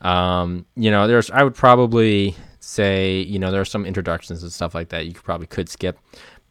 Um, 0.01 0.65
you 0.75 0.91
know, 0.91 1.07
there's 1.07 1.31
I 1.31 1.43
would 1.43 1.55
probably 1.55 2.35
say 2.67 3.19
you 3.19 3.37
know 3.37 3.51
there 3.51 3.61
are 3.61 3.65
some 3.65 3.85
introductions 3.85 4.41
and 4.41 4.51
stuff 4.51 4.73
like 4.73 4.89
that 4.89 5.05
you 5.05 5.13
could 5.13 5.23
probably 5.23 5.47
could 5.47 5.69
skip, 5.69 5.99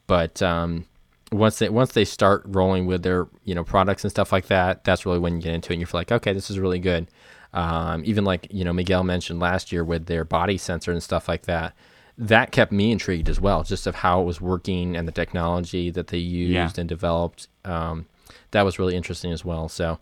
but 0.06 0.40
um, 0.42 0.84
once 1.32 1.58
they 1.58 1.68
once 1.68 1.92
they 1.92 2.04
start 2.04 2.42
rolling 2.46 2.86
with 2.86 3.02
their 3.02 3.26
you 3.44 3.54
know 3.54 3.64
products 3.64 4.04
and 4.04 4.10
stuff 4.10 4.30
like 4.32 4.46
that, 4.46 4.84
that's 4.84 5.04
really 5.04 5.18
when 5.18 5.36
you 5.36 5.42
get 5.42 5.54
into 5.54 5.72
it 5.72 5.74
and 5.76 5.80
you're 5.80 5.88
like, 5.92 6.12
okay, 6.12 6.32
this 6.32 6.50
is 6.50 6.58
really 6.58 6.78
good. 6.78 7.08
Um, 7.52 8.02
even 8.04 8.24
like 8.24 8.46
you 8.50 8.64
know 8.64 8.72
Miguel 8.72 9.02
mentioned 9.04 9.40
last 9.40 9.72
year 9.72 9.84
with 9.84 10.06
their 10.06 10.24
body 10.24 10.56
sensor 10.58 10.92
and 10.92 11.02
stuff 11.02 11.28
like 11.28 11.42
that. 11.42 11.74
That 12.16 12.52
kept 12.52 12.70
me 12.70 12.92
intrigued 12.92 13.28
as 13.28 13.40
well, 13.40 13.64
just 13.64 13.88
of 13.88 13.96
how 13.96 14.20
it 14.20 14.24
was 14.24 14.40
working 14.40 14.96
and 14.96 15.08
the 15.08 15.12
technology 15.12 15.90
that 15.90 16.06
they 16.08 16.18
used 16.18 16.52
Yeah. 16.52 16.70
and 16.78 16.88
developed. 16.88 17.48
Um, 17.64 18.06
that 18.52 18.62
was 18.62 18.78
really 18.78 18.94
interesting 18.94 19.32
as 19.32 19.44
well. 19.44 19.68
So, 19.68 19.98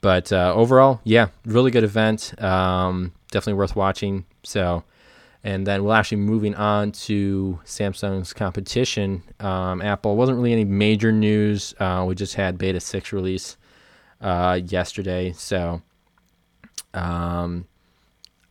but 0.00 0.32
uh, 0.32 0.52
overall, 0.56 1.00
yeah, 1.04 1.28
really 1.44 1.70
good 1.70 1.84
event. 1.84 2.34
Um, 2.42 3.12
definitely 3.30 3.58
worth 3.58 3.76
watching. 3.76 4.24
So, 4.42 4.82
And 5.44 5.66
then 5.66 5.82
we're 5.82 5.94
actually 5.94 6.18
moving 6.18 6.54
on 6.54 6.92
to 6.92 7.58
Samsung's 7.64 8.32
competition. 8.32 9.24
Um, 9.40 9.82
Apple 9.82 10.16
wasn't 10.16 10.38
really 10.38 10.52
any 10.52 10.64
major 10.64 11.10
news. 11.10 11.74
Uh, 11.80 12.04
we 12.06 12.14
just 12.14 12.34
had 12.34 12.58
Beta 12.58 12.78
6 12.78 13.12
release 13.12 13.56
uh, 14.20 14.60
yesterday. 14.64 15.32
So 15.32 15.82
um, 16.94 17.66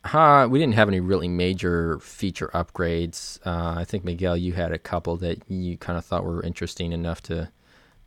huh, 0.04 0.48
we 0.50 0.60
didn't 0.60 0.74
have 0.76 0.88
any 0.88 1.00
really 1.00 1.28
major 1.28 2.00
feature 2.00 2.50
upgrades. 2.54 3.40
Uh, 3.46 3.80
I 3.80 3.86
think, 3.86 4.04
Miguel, 4.04 4.36
you 4.36 4.54
had 4.54 4.72
a 4.72 4.80
couple 4.80 5.18
that 5.18 5.50
you 5.50 5.78
kind 5.78 5.98
of 5.98 6.06
thought 6.06 6.26
were 6.26 6.44
interesting 6.44 6.92
enough 6.92 7.22
to, 7.24 7.50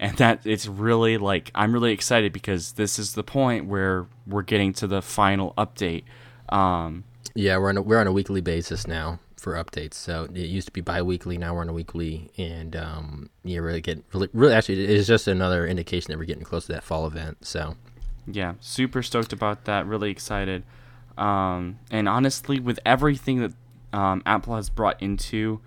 And 0.00 0.16
that 0.18 0.40
it's 0.44 0.66
really 0.66 1.16
like 1.16 1.52
I'm 1.54 1.72
really 1.72 1.92
excited 1.92 2.32
because 2.32 2.72
this 2.72 2.98
is 2.98 3.14
the 3.14 3.22
point 3.22 3.66
where 3.66 4.08
we're 4.26 4.42
getting 4.42 4.72
to 4.74 4.88
the 4.88 5.00
final 5.00 5.54
update. 5.56 6.02
Um, 6.48 7.04
yeah, 7.34 7.56
we're 7.56 7.68
on 7.68 7.76
a, 7.78 7.82
we're 7.82 8.00
on 8.00 8.08
a 8.08 8.12
weekly 8.12 8.40
basis 8.40 8.88
now 8.88 9.20
for 9.36 9.54
updates. 9.54 9.94
So 9.94 10.24
it 10.24 10.36
used 10.36 10.66
to 10.66 10.72
be 10.72 10.80
bi-weekly, 10.80 11.38
now 11.38 11.54
we're 11.54 11.60
on 11.60 11.68
a 11.68 11.72
weekly, 11.72 12.32
and 12.36 12.74
um, 12.74 13.30
you 13.44 13.62
really 13.62 13.80
get 13.80 14.02
really, 14.12 14.28
really 14.32 14.54
actually 14.54 14.82
it 14.82 14.90
is 14.90 15.06
just 15.06 15.28
another 15.28 15.64
indication 15.66 16.10
that 16.10 16.18
we're 16.18 16.24
getting 16.24 16.42
close 16.42 16.66
to 16.66 16.72
that 16.72 16.82
fall 16.82 17.06
event. 17.06 17.46
So 17.46 17.76
yeah, 18.26 18.54
super 18.60 19.02
stoked 19.02 19.32
about 19.32 19.64
that. 19.64 19.86
Really 19.86 20.10
excited. 20.10 20.64
Um, 21.16 21.78
and 21.90 22.08
honestly, 22.08 22.60
with 22.60 22.78
everything 22.84 23.40
that 23.40 23.52
um, 23.92 24.22
Apple 24.26 24.56
has 24.56 24.68
brought 24.68 25.00
into, 25.02 25.60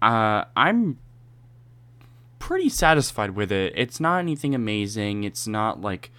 uh, 0.00 0.44
I'm 0.56 0.98
pretty 2.38 2.68
satisfied 2.68 3.30
with 3.30 3.50
it. 3.50 3.72
It's 3.76 4.00
not 4.00 4.18
anything 4.18 4.54
amazing. 4.54 5.24
It's 5.24 5.46
not 5.46 5.80
like 5.80 6.10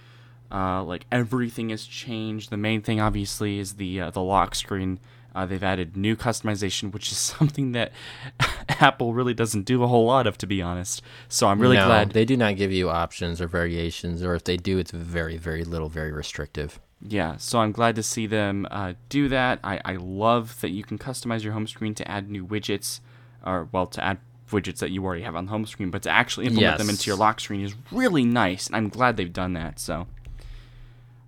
uh, 0.52 0.82
like 0.82 1.06
everything 1.10 1.70
has 1.70 1.84
changed. 1.84 2.50
The 2.50 2.56
main 2.56 2.82
thing, 2.82 3.00
obviously, 3.00 3.58
is 3.58 3.74
the 3.74 4.00
uh, 4.00 4.10
the 4.10 4.22
lock 4.22 4.54
screen. 4.54 4.98
Uh, 5.34 5.46
they've 5.46 5.62
added 5.62 5.96
new 5.96 6.16
customization, 6.16 6.92
which 6.92 7.10
is 7.10 7.18
something 7.38 7.72
that 7.72 7.92
Apple 8.68 9.14
really 9.14 9.34
doesn't 9.34 9.62
do 9.62 9.82
a 9.82 9.86
whole 9.86 10.06
lot 10.06 10.26
of, 10.26 10.38
to 10.38 10.46
be 10.46 10.62
honest. 10.62 11.02
So 11.28 11.48
I'm 11.48 11.60
really 11.60 11.76
no, 11.76 11.86
glad 11.86 12.12
they 12.12 12.24
do 12.24 12.36
not 12.36 12.56
give 12.56 12.72
you 12.72 12.90
options 12.90 13.40
or 13.40 13.48
variations, 13.48 14.22
or 14.22 14.34
if 14.34 14.44
they 14.44 14.56
do, 14.56 14.78
it's 14.78 14.90
very, 14.90 15.36
very 15.36 15.64
little, 15.64 15.88
very 15.88 16.12
restrictive. 16.12 16.80
Yeah, 17.02 17.38
so 17.38 17.60
I'm 17.60 17.72
glad 17.72 17.96
to 17.96 18.02
see 18.02 18.26
them 18.26 18.66
uh, 18.70 18.92
do 19.08 19.28
that. 19.28 19.60
I, 19.64 19.80
I 19.84 19.96
love 19.96 20.60
that 20.60 20.70
you 20.70 20.84
can 20.84 20.98
customize 20.98 21.42
your 21.42 21.54
home 21.54 21.66
screen 21.66 21.94
to 21.94 22.10
add 22.10 22.30
new 22.30 22.46
widgets, 22.46 23.00
or 23.44 23.68
well, 23.72 23.86
to 23.86 24.04
add 24.04 24.18
widgets 24.50 24.78
that 24.78 24.90
you 24.90 25.04
already 25.04 25.22
have 25.22 25.34
on 25.34 25.46
the 25.46 25.50
home 25.50 25.64
screen, 25.64 25.90
but 25.90 26.02
to 26.02 26.10
actually 26.10 26.46
implement 26.46 26.72
yes. 26.72 26.78
them 26.78 26.90
into 26.90 27.08
your 27.08 27.16
lock 27.16 27.40
screen 27.40 27.62
is 27.62 27.74
really 27.90 28.24
nice, 28.24 28.66
and 28.66 28.76
I'm 28.76 28.88
glad 28.88 29.16
they've 29.16 29.32
done 29.32 29.54
that. 29.54 29.78
So. 29.78 30.06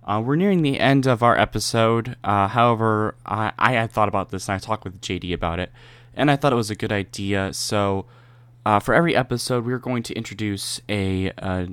Uh, 0.05 0.21
we're 0.23 0.35
nearing 0.35 0.61
the 0.61 0.79
end 0.79 1.07
of 1.07 1.23
our 1.23 1.37
episode. 1.37 2.17
Uh, 2.23 2.47
however, 2.47 3.15
I, 3.25 3.53
I 3.57 3.73
had 3.73 3.91
thought 3.91 4.09
about 4.09 4.29
this 4.29 4.49
and 4.49 4.55
I 4.55 4.59
talked 4.59 4.83
with 4.83 5.01
JD 5.01 5.33
about 5.33 5.59
it, 5.59 5.71
and 6.13 6.29
I 6.29 6.35
thought 6.35 6.51
it 6.51 6.57
was 6.57 6.69
a 6.69 6.75
good 6.75 6.91
idea. 6.91 7.53
So, 7.53 8.05
uh, 8.65 8.79
for 8.79 8.93
every 8.93 9.15
episode, 9.15 9.65
we're 9.65 9.79
going 9.79 10.03
to 10.03 10.13
introduce 10.13 10.81
a, 10.89 11.31
a, 11.37 11.67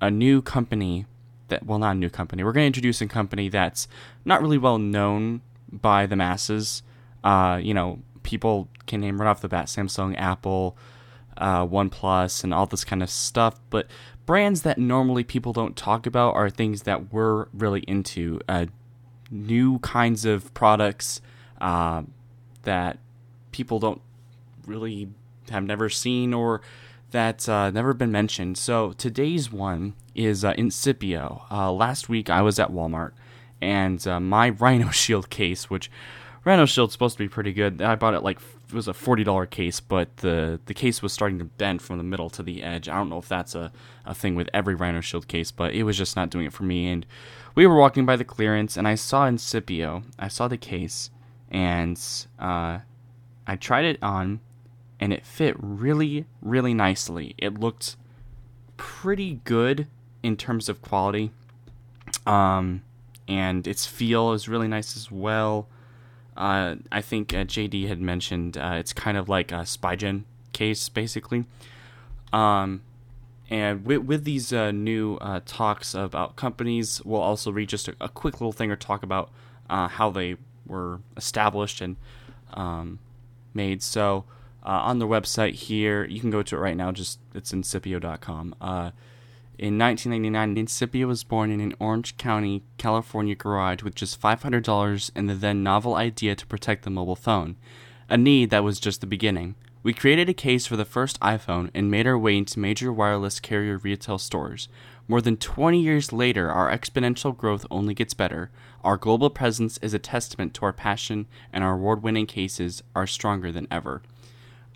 a 0.00 0.10
new 0.10 0.42
company 0.42 1.06
that 1.48 1.64
well, 1.64 1.78
not 1.78 1.96
a 1.96 1.98
new 1.98 2.10
company. 2.10 2.42
We're 2.42 2.52
going 2.52 2.64
to 2.64 2.68
introduce 2.68 3.00
a 3.00 3.06
company 3.06 3.48
that's 3.48 3.86
not 4.24 4.42
really 4.42 4.58
well 4.58 4.78
known 4.78 5.42
by 5.70 6.06
the 6.06 6.16
masses. 6.16 6.82
Uh, 7.22 7.60
you 7.62 7.74
know, 7.74 8.00
people 8.22 8.68
can 8.86 9.00
name 9.00 9.20
right 9.20 9.28
off 9.28 9.40
the 9.40 9.48
bat 9.48 9.66
Samsung, 9.66 10.16
Apple, 10.18 10.76
uh, 11.36 11.66
OnePlus, 11.66 12.42
and 12.42 12.52
all 12.52 12.66
this 12.66 12.84
kind 12.84 13.02
of 13.02 13.10
stuff, 13.10 13.60
but 13.70 13.86
brands 14.26 14.62
that 14.62 14.78
normally 14.78 15.24
people 15.24 15.52
don't 15.52 15.76
talk 15.76 16.06
about 16.06 16.34
are 16.34 16.50
things 16.50 16.82
that 16.82 17.12
we're 17.12 17.46
really 17.52 17.80
into. 17.80 18.40
Uh, 18.48 18.66
new 19.30 19.78
kinds 19.80 20.24
of 20.24 20.52
products 20.54 21.20
uh, 21.60 22.02
that 22.62 22.98
people 23.52 23.78
don't 23.78 24.00
really 24.66 25.08
have 25.50 25.64
never 25.64 25.88
seen 25.88 26.34
or 26.34 26.60
that 27.12 27.48
uh, 27.48 27.70
never 27.70 27.94
been 27.94 28.12
mentioned. 28.12 28.58
So 28.58 28.92
today's 28.92 29.50
one 29.52 29.94
is 30.14 30.44
uh, 30.44 30.52
Incipio. 30.54 31.42
Uh, 31.50 31.72
last 31.72 32.08
week 32.08 32.28
I 32.28 32.42
was 32.42 32.58
at 32.58 32.70
Walmart 32.70 33.12
and 33.60 34.06
uh, 34.06 34.20
my 34.20 34.50
Rhino 34.58 34.90
Shield 34.90 35.30
case, 35.30 35.70
which 35.70 35.90
Rhino 36.44 36.66
Shield's 36.66 36.92
supposed 36.92 37.16
to 37.16 37.24
be 37.24 37.28
pretty 37.28 37.52
good. 37.52 37.80
I 37.80 37.94
bought 37.94 38.14
it 38.14 38.22
like 38.22 38.40
was 38.72 38.88
a 38.88 38.94
forty 38.94 39.24
dollar 39.24 39.46
case, 39.46 39.80
but 39.80 40.16
the 40.18 40.60
the 40.66 40.74
case 40.74 41.02
was 41.02 41.12
starting 41.12 41.38
to 41.38 41.44
bend 41.44 41.82
from 41.82 41.98
the 41.98 42.04
middle 42.04 42.30
to 42.30 42.42
the 42.42 42.62
edge. 42.62 42.88
I 42.88 42.96
don't 42.96 43.08
know 43.08 43.18
if 43.18 43.28
that's 43.28 43.54
a, 43.54 43.72
a 44.04 44.14
thing 44.14 44.34
with 44.34 44.48
every 44.52 44.74
Rhino 44.74 45.00
Shield 45.00 45.28
case, 45.28 45.50
but 45.50 45.72
it 45.72 45.84
was 45.84 45.96
just 45.96 46.16
not 46.16 46.30
doing 46.30 46.46
it 46.46 46.52
for 46.52 46.64
me. 46.64 46.88
And 46.88 47.06
we 47.54 47.66
were 47.66 47.76
walking 47.76 48.04
by 48.04 48.16
the 48.16 48.24
clearance, 48.24 48.76
and 48.76 48.86
I 48.86 48.94
saw 48.94 49.28
Incipio. 49.28 50.02
I 50.18 50.28
saw 50.28 50.48
the 50.48 50.56
case, 50.56 51.10
and 51.50 52.00
uh, 52.38 52.80
I 53.46 53.56
tried 53.56 53.84
it 53.84 54.02
on, 54.02 54.40
and 55.00 55.12
it 55.12 55.24
fit 55.24 55.54
really, 55.58 56.26
really 56.42 56.74
nicely. 56.74 57.34
It 57.38 57.58
looked 57.60 57.96
pretty 58.76 59.40
good 59.44 59.86
in 60.22 60.36
terms 60.36 60.68
of 60.68 60.82
quality, 60.82 61.30
um, 62.26 62.82
and 63.28 63.66
its 63.66 63.86
feel 63.86 64.32
is 64.32 64.48
really 64.48 64.68
nice 64.68 64.96
as 64.96 65.10
well. 65.10 65.68
Uh, 66.36 66.76
I 66.92 67.00
think 67.00 67.32
uh, 67.32 67.38
JD 67.44 67.88
had 67.88 68.00
mentioned 68.00 68.58
uh, 68.58 68.76
it's 68.78 68.92
kind 68.92 69.16
of 69.16 69.28
like 69.28 69.52
a 69.52 69.60
Spigen 69.60 70.24
case, 70.52 70.88
basically. 70.88 71.46
Um, 72.32 72.82
and 73.48 73.86
with, 73.86 74.02
with 74.02 74.24
these 74.24 74.52
uh, 74.52 74.70
new 74.70 75.16
uh, 75.16 75.40
talks 75.46 75.94
about 75.94 76.36
companies, 76.36 77.00
we'll 77.04 77.20
also 77.20 77.50
read 77.50 77.68
just 77.68 77.88
a, 77.88 77.96
a 78.00 78.08
quick 78.08 78.34
little 78.34 78.52
thing 78.52 78.70
or 78.70 78.76
talk 78.76 79.02
about 79.02 79.30
how 79.68 80.10
they 80.10 80.36
were 80.66 81.00
established 81.16 81.80
and 81.80 81.96
um, 82.54 82.98
made. 83.54 83.82
So 83.82 84.24
on 84.62 84.98
the 84.98 85.06
website 85.06 85.54
here, 85.54 86.04
you 86.04 86.20
can 86.20 86.30
go 86.30 86.42
to 86.42 86.56
it 86.56 86.58
right 86.58 86.76
now. 86.76 86.92
Just 86.92 87.18
it's 87.34 87.52
incipio.com. 87.52 88.54
In 89.58 89.78
1999, 89.78 90.66
Incipio 90.66 91.06
was 91.06 91.24
born 91.24 91.50
in 91.50 91.60
an 91.60 91.74
Orange 91.78 92.18
County, 92.18 92.62
California 92.76 93.34
garage 93.34 93.82
with 93.82 93.94
just 93.94 94.20
$500 94.20 95.10
and 95.14 95.30
the 95.30 95.34
then 95.34 95.62
novel 95.62 95.94
idea 95.94 96.34
to 96.34 96.46
protect 96.46 96.82
the 96.82 96.90
mobile 96.90 97.16
phone, 97.16 97.56
a 98.10 98.18
need 98.18 98.50
that 98.50 98.64
was 98.64 98.78
just 98.78 99.00
the 99.00 99.06
beginning. 99.06 99.54
We 99.82 99.94
created 99.94 100.28
a 100.28 100.34
case 100.34 100.66
for 100.66 100.76
the 100.76 100.84
first 100.84 101.18
iPhone 101.20 101.70
and 101.72 101.90
made 101.90 102.06
our 102.06 102.18
way 102.18 102.36
into 102.36 102.58
major 102.58 102.92
wireless 102.92 103.40
carrier 103.40 103.78
retail 103.78 104.18
stores. 104.18 104.68
More 105.08 105.22
than 105.22 105.38
20 105.38 105.80
years 105.80 106.12
later, 106.12 106.50
our 106.50 106.70
exponential 106.76 107.34
growth 107.34 107.64
only 107.70 107.94
gets 107.94 108.12
better. 108.12 108.50
Our 108.84 108.98
global 108.98 109.30
presence 109.30 109.78
is 109.78 109.94
a 109.94 109.98
testament 109.98 110.52
to 110.54 110.66
our 110.66 110.72
passion, 110.72 111.28
and 111.50 111.64
our 111.64 111.74
award 111.74 112.02
winning 112.02 112.26
cases 112.26 112.82
are 112.94 113.06
stronger 113.06 113.52
than 113.52 113.68
ever. 113.70 114.02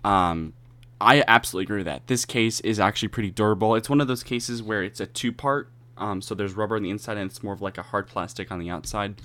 Um, 0.03 0.53
I 1.01 1.23
absolutely 1.27 1.63
agree 1.65 1.77
with 1.79 1.85
that. 1.87 2.07
This 2.07 2.25
case 2.25 2.59
is 2.61 2.79
actually 2.79 3.09
pretty 3.09 3.31
durable. 3.31 3.75
It's 3.75 3.89
one 3.89 3.99
of 4.01 4.07
those 4.07 4.23
cases 4.23 4.61
where 4.61 4.83
it's 4.83 4.99
a 4.99 5.05
two 5.05 5.31
part. 5.31 5.69
Um, 5.97 6.21
so 6.21 6.33
there's 6.35 6.53
rubber 6.53 6.75
on 6.77 6.83
the 6.83 6.89
inside, 6.89 7.17
and 7.17 7.29
it's 7.29 7.43
more 7.43 7.53
of 7.53 7.61
like 7.61 7.77
a 7.77 7.83
hard 7.83 8.07
plastic 8.07 8.51
on 8.51 8.59
the 8.59 8.69
outside, 8.69 9.15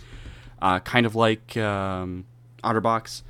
uh, 0.61 0.79
kind 0.81 1.07
of 1.07 1.15
like 1.15 1.57
um, 1.57 2.25
OtterBox. 2.65 3.23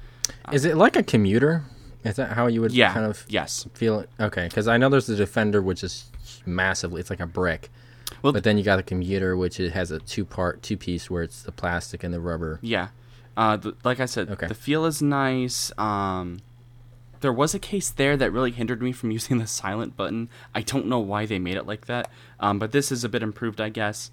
Is 0.52 0.64
it 0.64 0.76
like 0.76 0.96
a 0.96 1.02
commuter? 1.02 1.64
Is 2.04 2.16
that 2.16 2.32
how 2.32 2.46
you 2.46 2.60
would 2.60 2.72
Yeah. 2.72 2.92
kind 2.92 3.06
of 3.06 3.24
yes. 3.28 3.66
feel 3.74 4.00
it? 4.00 4.08
Okay, 4.20 4.46
because 4.48 4.66
I 4.68 4.76
know 4.76 4.88
there's 4.88 5.06
the 5.06 5.16
Defender, 5.16 5.60
which 5.62 5.82
is 5.84 6.10
massively, 6.44 7.00
it's 7.00 7.10
like 7.10 7.20
a 7.20 7.26
brick. 7.26 7.70
Well, 8.22 8.32
But 8.32 8.44
then 8.44 8.56
you 8.58 8.64
got 8.64 8.76
the 8.76 8.82
commuter, 8.84 9.36
which 9.36 9.58
it 9.60 9.72
has 9.72 9.90
a 9.90 9.98
two 9.98 10.24
part, 10.24 10.62
two 10.62 10.76
piece, 10.76 11.10
where 11.10 11.22
it's 11.22 11.42
the 11.42 11.52
plastic 11.52 12.02
and 12.04 12.14
the 12.14 12.20
rubber. 12.20 12.58
Yeah. 12.62 12.88
Uh, 13.36 13.56
the, 13.56 13.74
like 13.84 14.00
I 14.00 14.06
said, 14.06 14.30
Okay. 14.30 14.46
the 14.46 14.54
feel 14.54 14.84
is 14.86 15.02
nice. 15.02 15.70
Um, 15.78 16.38
there 17.20 17.32
was 17.32 17.54
a 17.54 17.58
case 17.58 17.90
there 17.90 18.16
that 18.16 18.32
really 18.32 18.50
hindered 18.50 18.82
me 18.82 18.92
from 18.92 19.10
using 19.18 19.38
the 19.38 19.46
silent 19.46 19.96
button. 19.96 20.28
I 20.54 20.62
don't 20.62 20.86
know 20.86 21.00
why 21.00 21.26
they 21.26 21.38
made 21.38 21.56
it 21.56 21.66
like 21.66 21.86
that, 21.86 22.10
um, 22.40 22.58
but 22.58 22.72
this 22.72 22.90
is 22.90 23.04
a 23.04 23.08
bit 23.08 23.22
improved, 23.22 23.60
I 23.60 23.68
guess. 23.68 24.10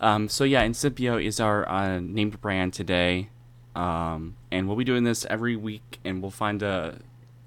Um, 0.00 0.28
so 0.28 0.44
yeah, 0.44 0.64
Incipio 0.64 1.22
is 1.24 1.38
our 1.38 1.68
uh, 1.68 2.00
named 2.00 2.40
brand 2.40 2.72
today, 2.72 3.28
um, 3.76 4.36
and 4.50 4.66
we'll 4.66 4.76
be 4.76 4.84
doing 4.84 5.04
this 5.04 5.24
every 5.26 5.54
week, 5.54 6.00
and 6.04 6.20
we'll 6.20 6.32
find 6.32 6.62
a, 6.62 6.98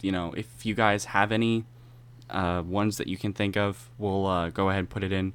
you 0.01 0.11
know, 0.11 0.33
if 0.37 0.65
you 0.65 0.73
guys 0.73 1.05
have 1.05 1.31
any 1.31 1.65
uh, 2.29 2.63
ones 2.65 2.97
that 2.97 3.07
you 3.07 3.17
can 3.17 3.33
think 3.33 3.57
of, 3.57 3.89
we'll 3.97 4.25
uh, 4.25 4.49
go 4.49 4.69
ahead 4.69 4.79
and 4.79 4.89
put 4.89 5.03
it 5.03 5.11
in. 5.11 5.33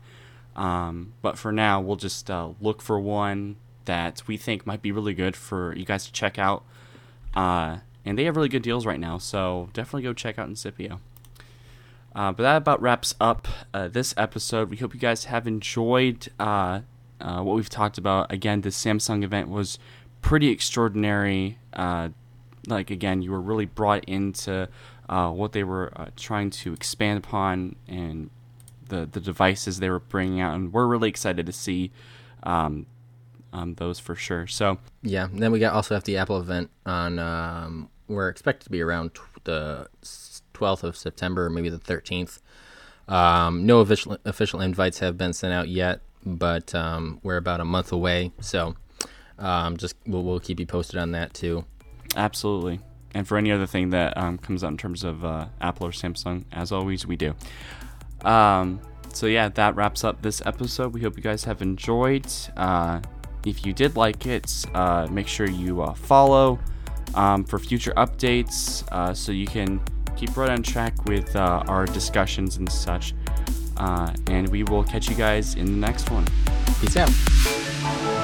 Um, 0.56 1.12
but 1.22 1.38
for 1.38 1.52
now, 1.52 1.80
we'll 1.80 1.96
just 1.96 2.30
uh, 2.30 2.50
look 2.60 2.82
for 2.82 2.98
one 2.98 3.56
that 3.84 4.22
we 4.26 4.36
think 4.36 4.66
might 4.66 4.82
be 4.82 4.92
really 4.92 5.14
good 5.14 5.36
for 5.36 5.74
you 5.76 5.84
guys 5.84 6.06
to 6.06 6.12
check 6.12 6.38
out. 6.38 6.64
And 8.04 8.18
they 8.18 8.24
have 8.24 8.36
really 8.36 8.48
good 8.48 8.62
deals 8.62 8.86
right 8.86 9.00
now, 9.00 9.18
so 9.18 9.68
definitely 9.72 10.02
go 10.02 10.12
check 10.12 10.38
out 10.38 10.48
Incipio. 10.48 11.00
Uh, 12.14 12.32
but 12.32 12.42
that 12.42 12.56
about 12.56 12.82
wraps 12.82 13.14
up 13.20 13.46
uh, 13.72 13.88
this 13.88 14.14
episode. 14.16 14.70
We 14.70 14.78
hope 14.78 14.94
you 14.94 15.00
guys 15.00 15.24
have 15.24 15.46
enjoyed 15.46 16.28
uh, 16.40 16.80
uh, 17.20 17.42
what 17.42 17.56
we've 17.56 17.68
talked 17.68 17.98
about. 17.98 18.32
Again, 18.32 18.62
the 18.62 18.70
Samsung 18.70 19.22
event 19.22 19.48
was 19.48 19.78
pretty 20.22 20.48
extraordinary. 20.48 21.58
Uh, 21.72 22.08
like 22.66 22.90
again, 22.90 23.22
you 23.22 23.30
were 23.30 23.40
really 23.40 23.66
brought 23.66 24.04
into 24.04 24.68
uh, 25.08 25.30
what 25.30 25.52
they 25.52 25.62
were 25.62 25.92
trying 26.16 26.50
to 26.50 26.72
expand 26.72 27.18
upon 27.24 27.76
and 27.86 28.30
the 28.88 29.08
the 29.10 29.20
devices 29.20 29.78
they 29.78 29.88
were 29.88 30.00
bringing 30.00 30.40
out, 30.40 30.54
and 30.54 30.72
we're 30.72 30.86
really 30.86 31.08
excited 31.08 31.46
to 31.46 31.52
see 31.52 31.90
um, 32.42 32.86
um, 33.52 33.74
those 33.74 33.98
for 33.98 34.14
sure. 34.14 34.46
So 34.46 34.78
Yeah. 35.02 35.24
And 35.24 35.42
then 35.42 35.52
we 35.52 35.58
got 35.58 35.74
also 35.74 35.94
have 35.94 36.04
the 36.04 36.16
Apple 36.16 36.40
event 36.40 36.70
on. 36.86 37.18
Um, 37.18 37.90
we're 38.08 38.28
expected 38.28 38.64
to 38.64 38.70
be 38.70 38.80
around 38.80 39.12
the 39.44 39.88
twelfth 40.52 40.84
of 40.84 40.96
September, 40.96 41.48
maybe 41.48 41.68
the 41.68 41.78
thirteenth. 41.78 42.40
Um, 43.08 43.66
no 43.66 43.80
official 43.80 44.18
official 44.24 44.60
invites 44.60 44.98
have 44.98 45.16
been 45.16 45.32
sent 45.32 45.52
out 45.52 45.68
yet, 45.68 46.00
but 46.24 46.74
um, 46.74 47.20
we're 47.22 47.36
about 47.36 47.60
a 47.60 47.64
month 47.64 47.92
away. 47.92 48.32
So 48.40 48.74
um, 49.38 49.76
just 49.76 49.96
we'll, 50.06 50.22
we'll 50.22 50.40
keep 50.40 50.60
you 50.60 50.66
posted 50.66 50.98
on 50.98 51.12
that 51.12 51.34
too. 51.34 51.64
Absolutely. 52.16 52.80
And 53.14 53.26
for 53.26 53.36
any 53.36 53.50
other 53.50 53.66
thing 53.66 53.90
that 53.90 54.16
um, 54.16 54.38
comes 54.38 54.62
out 54.62 54.70
in 54.70 54.76
terms 54.76 55.02
of 55.02 55.24
uh, 55.24 55.46
Apple 55.60 55.86
or 55.86 55.90
Samsung, 55.90 56.44
as 56.52 56.70
always, 56.70 57.06
we 57.06 57.16
do. 57.16 57.34
Um, 58.22 58.80
so, 59.12 59.26
yeah, 59.26 59.48
that 59.48 59.74
wraps 59.74 60.04
up 60.04 60.22
this 60.22 60.40
episode. 60.46 60.94
We 60.94 61.00
hope 61.02 61.16
you 61.16 61.22
guys 61.22 61.44
have 61.44 61.60
enjoyed. 61.60 62.26
Uh, 62.56 63.00
if 63.46 63.64
you 63.64 63.72
did 63.72 63.96
like 63.96 64.26
it, 64.26 64.64
uh, 64.74 65.06
make 65.10 65.26
sure 65.26 65.48
you 65.48 65.82
uh, 65.82 65.94
follow 65.94 66.58
um, 67.14 67.44
for 67.44 67.58
future 67.58 67.92
updates 67.96 68.86
uh, 68.92 69.14
so 69.14 69.32
you 69.32 69.46
can 69.46 69.80
keep 70.16 70.36
right 70.36 70.50
on 70.50 70.62
track 70.62 71.04
with 71.06 71.34
uh, 71.34 71.62
our 71.66 71.86
discussions 71.86 72.56
and 72.56 72.70
such. 72.70 73.14
Uh, 73.76 74.12
and 74.26 74.48
we 74.48 74.62
will 74.64 74.84
catch 74.84 75.08
you 75.08 75.16
guys 75.16 75.54
in 75.54 75.64
the 75.64 75.86
next 75.86 76.10
one. 76.10 76.26
Peace 76.80 76.96
out. 76.96 78.19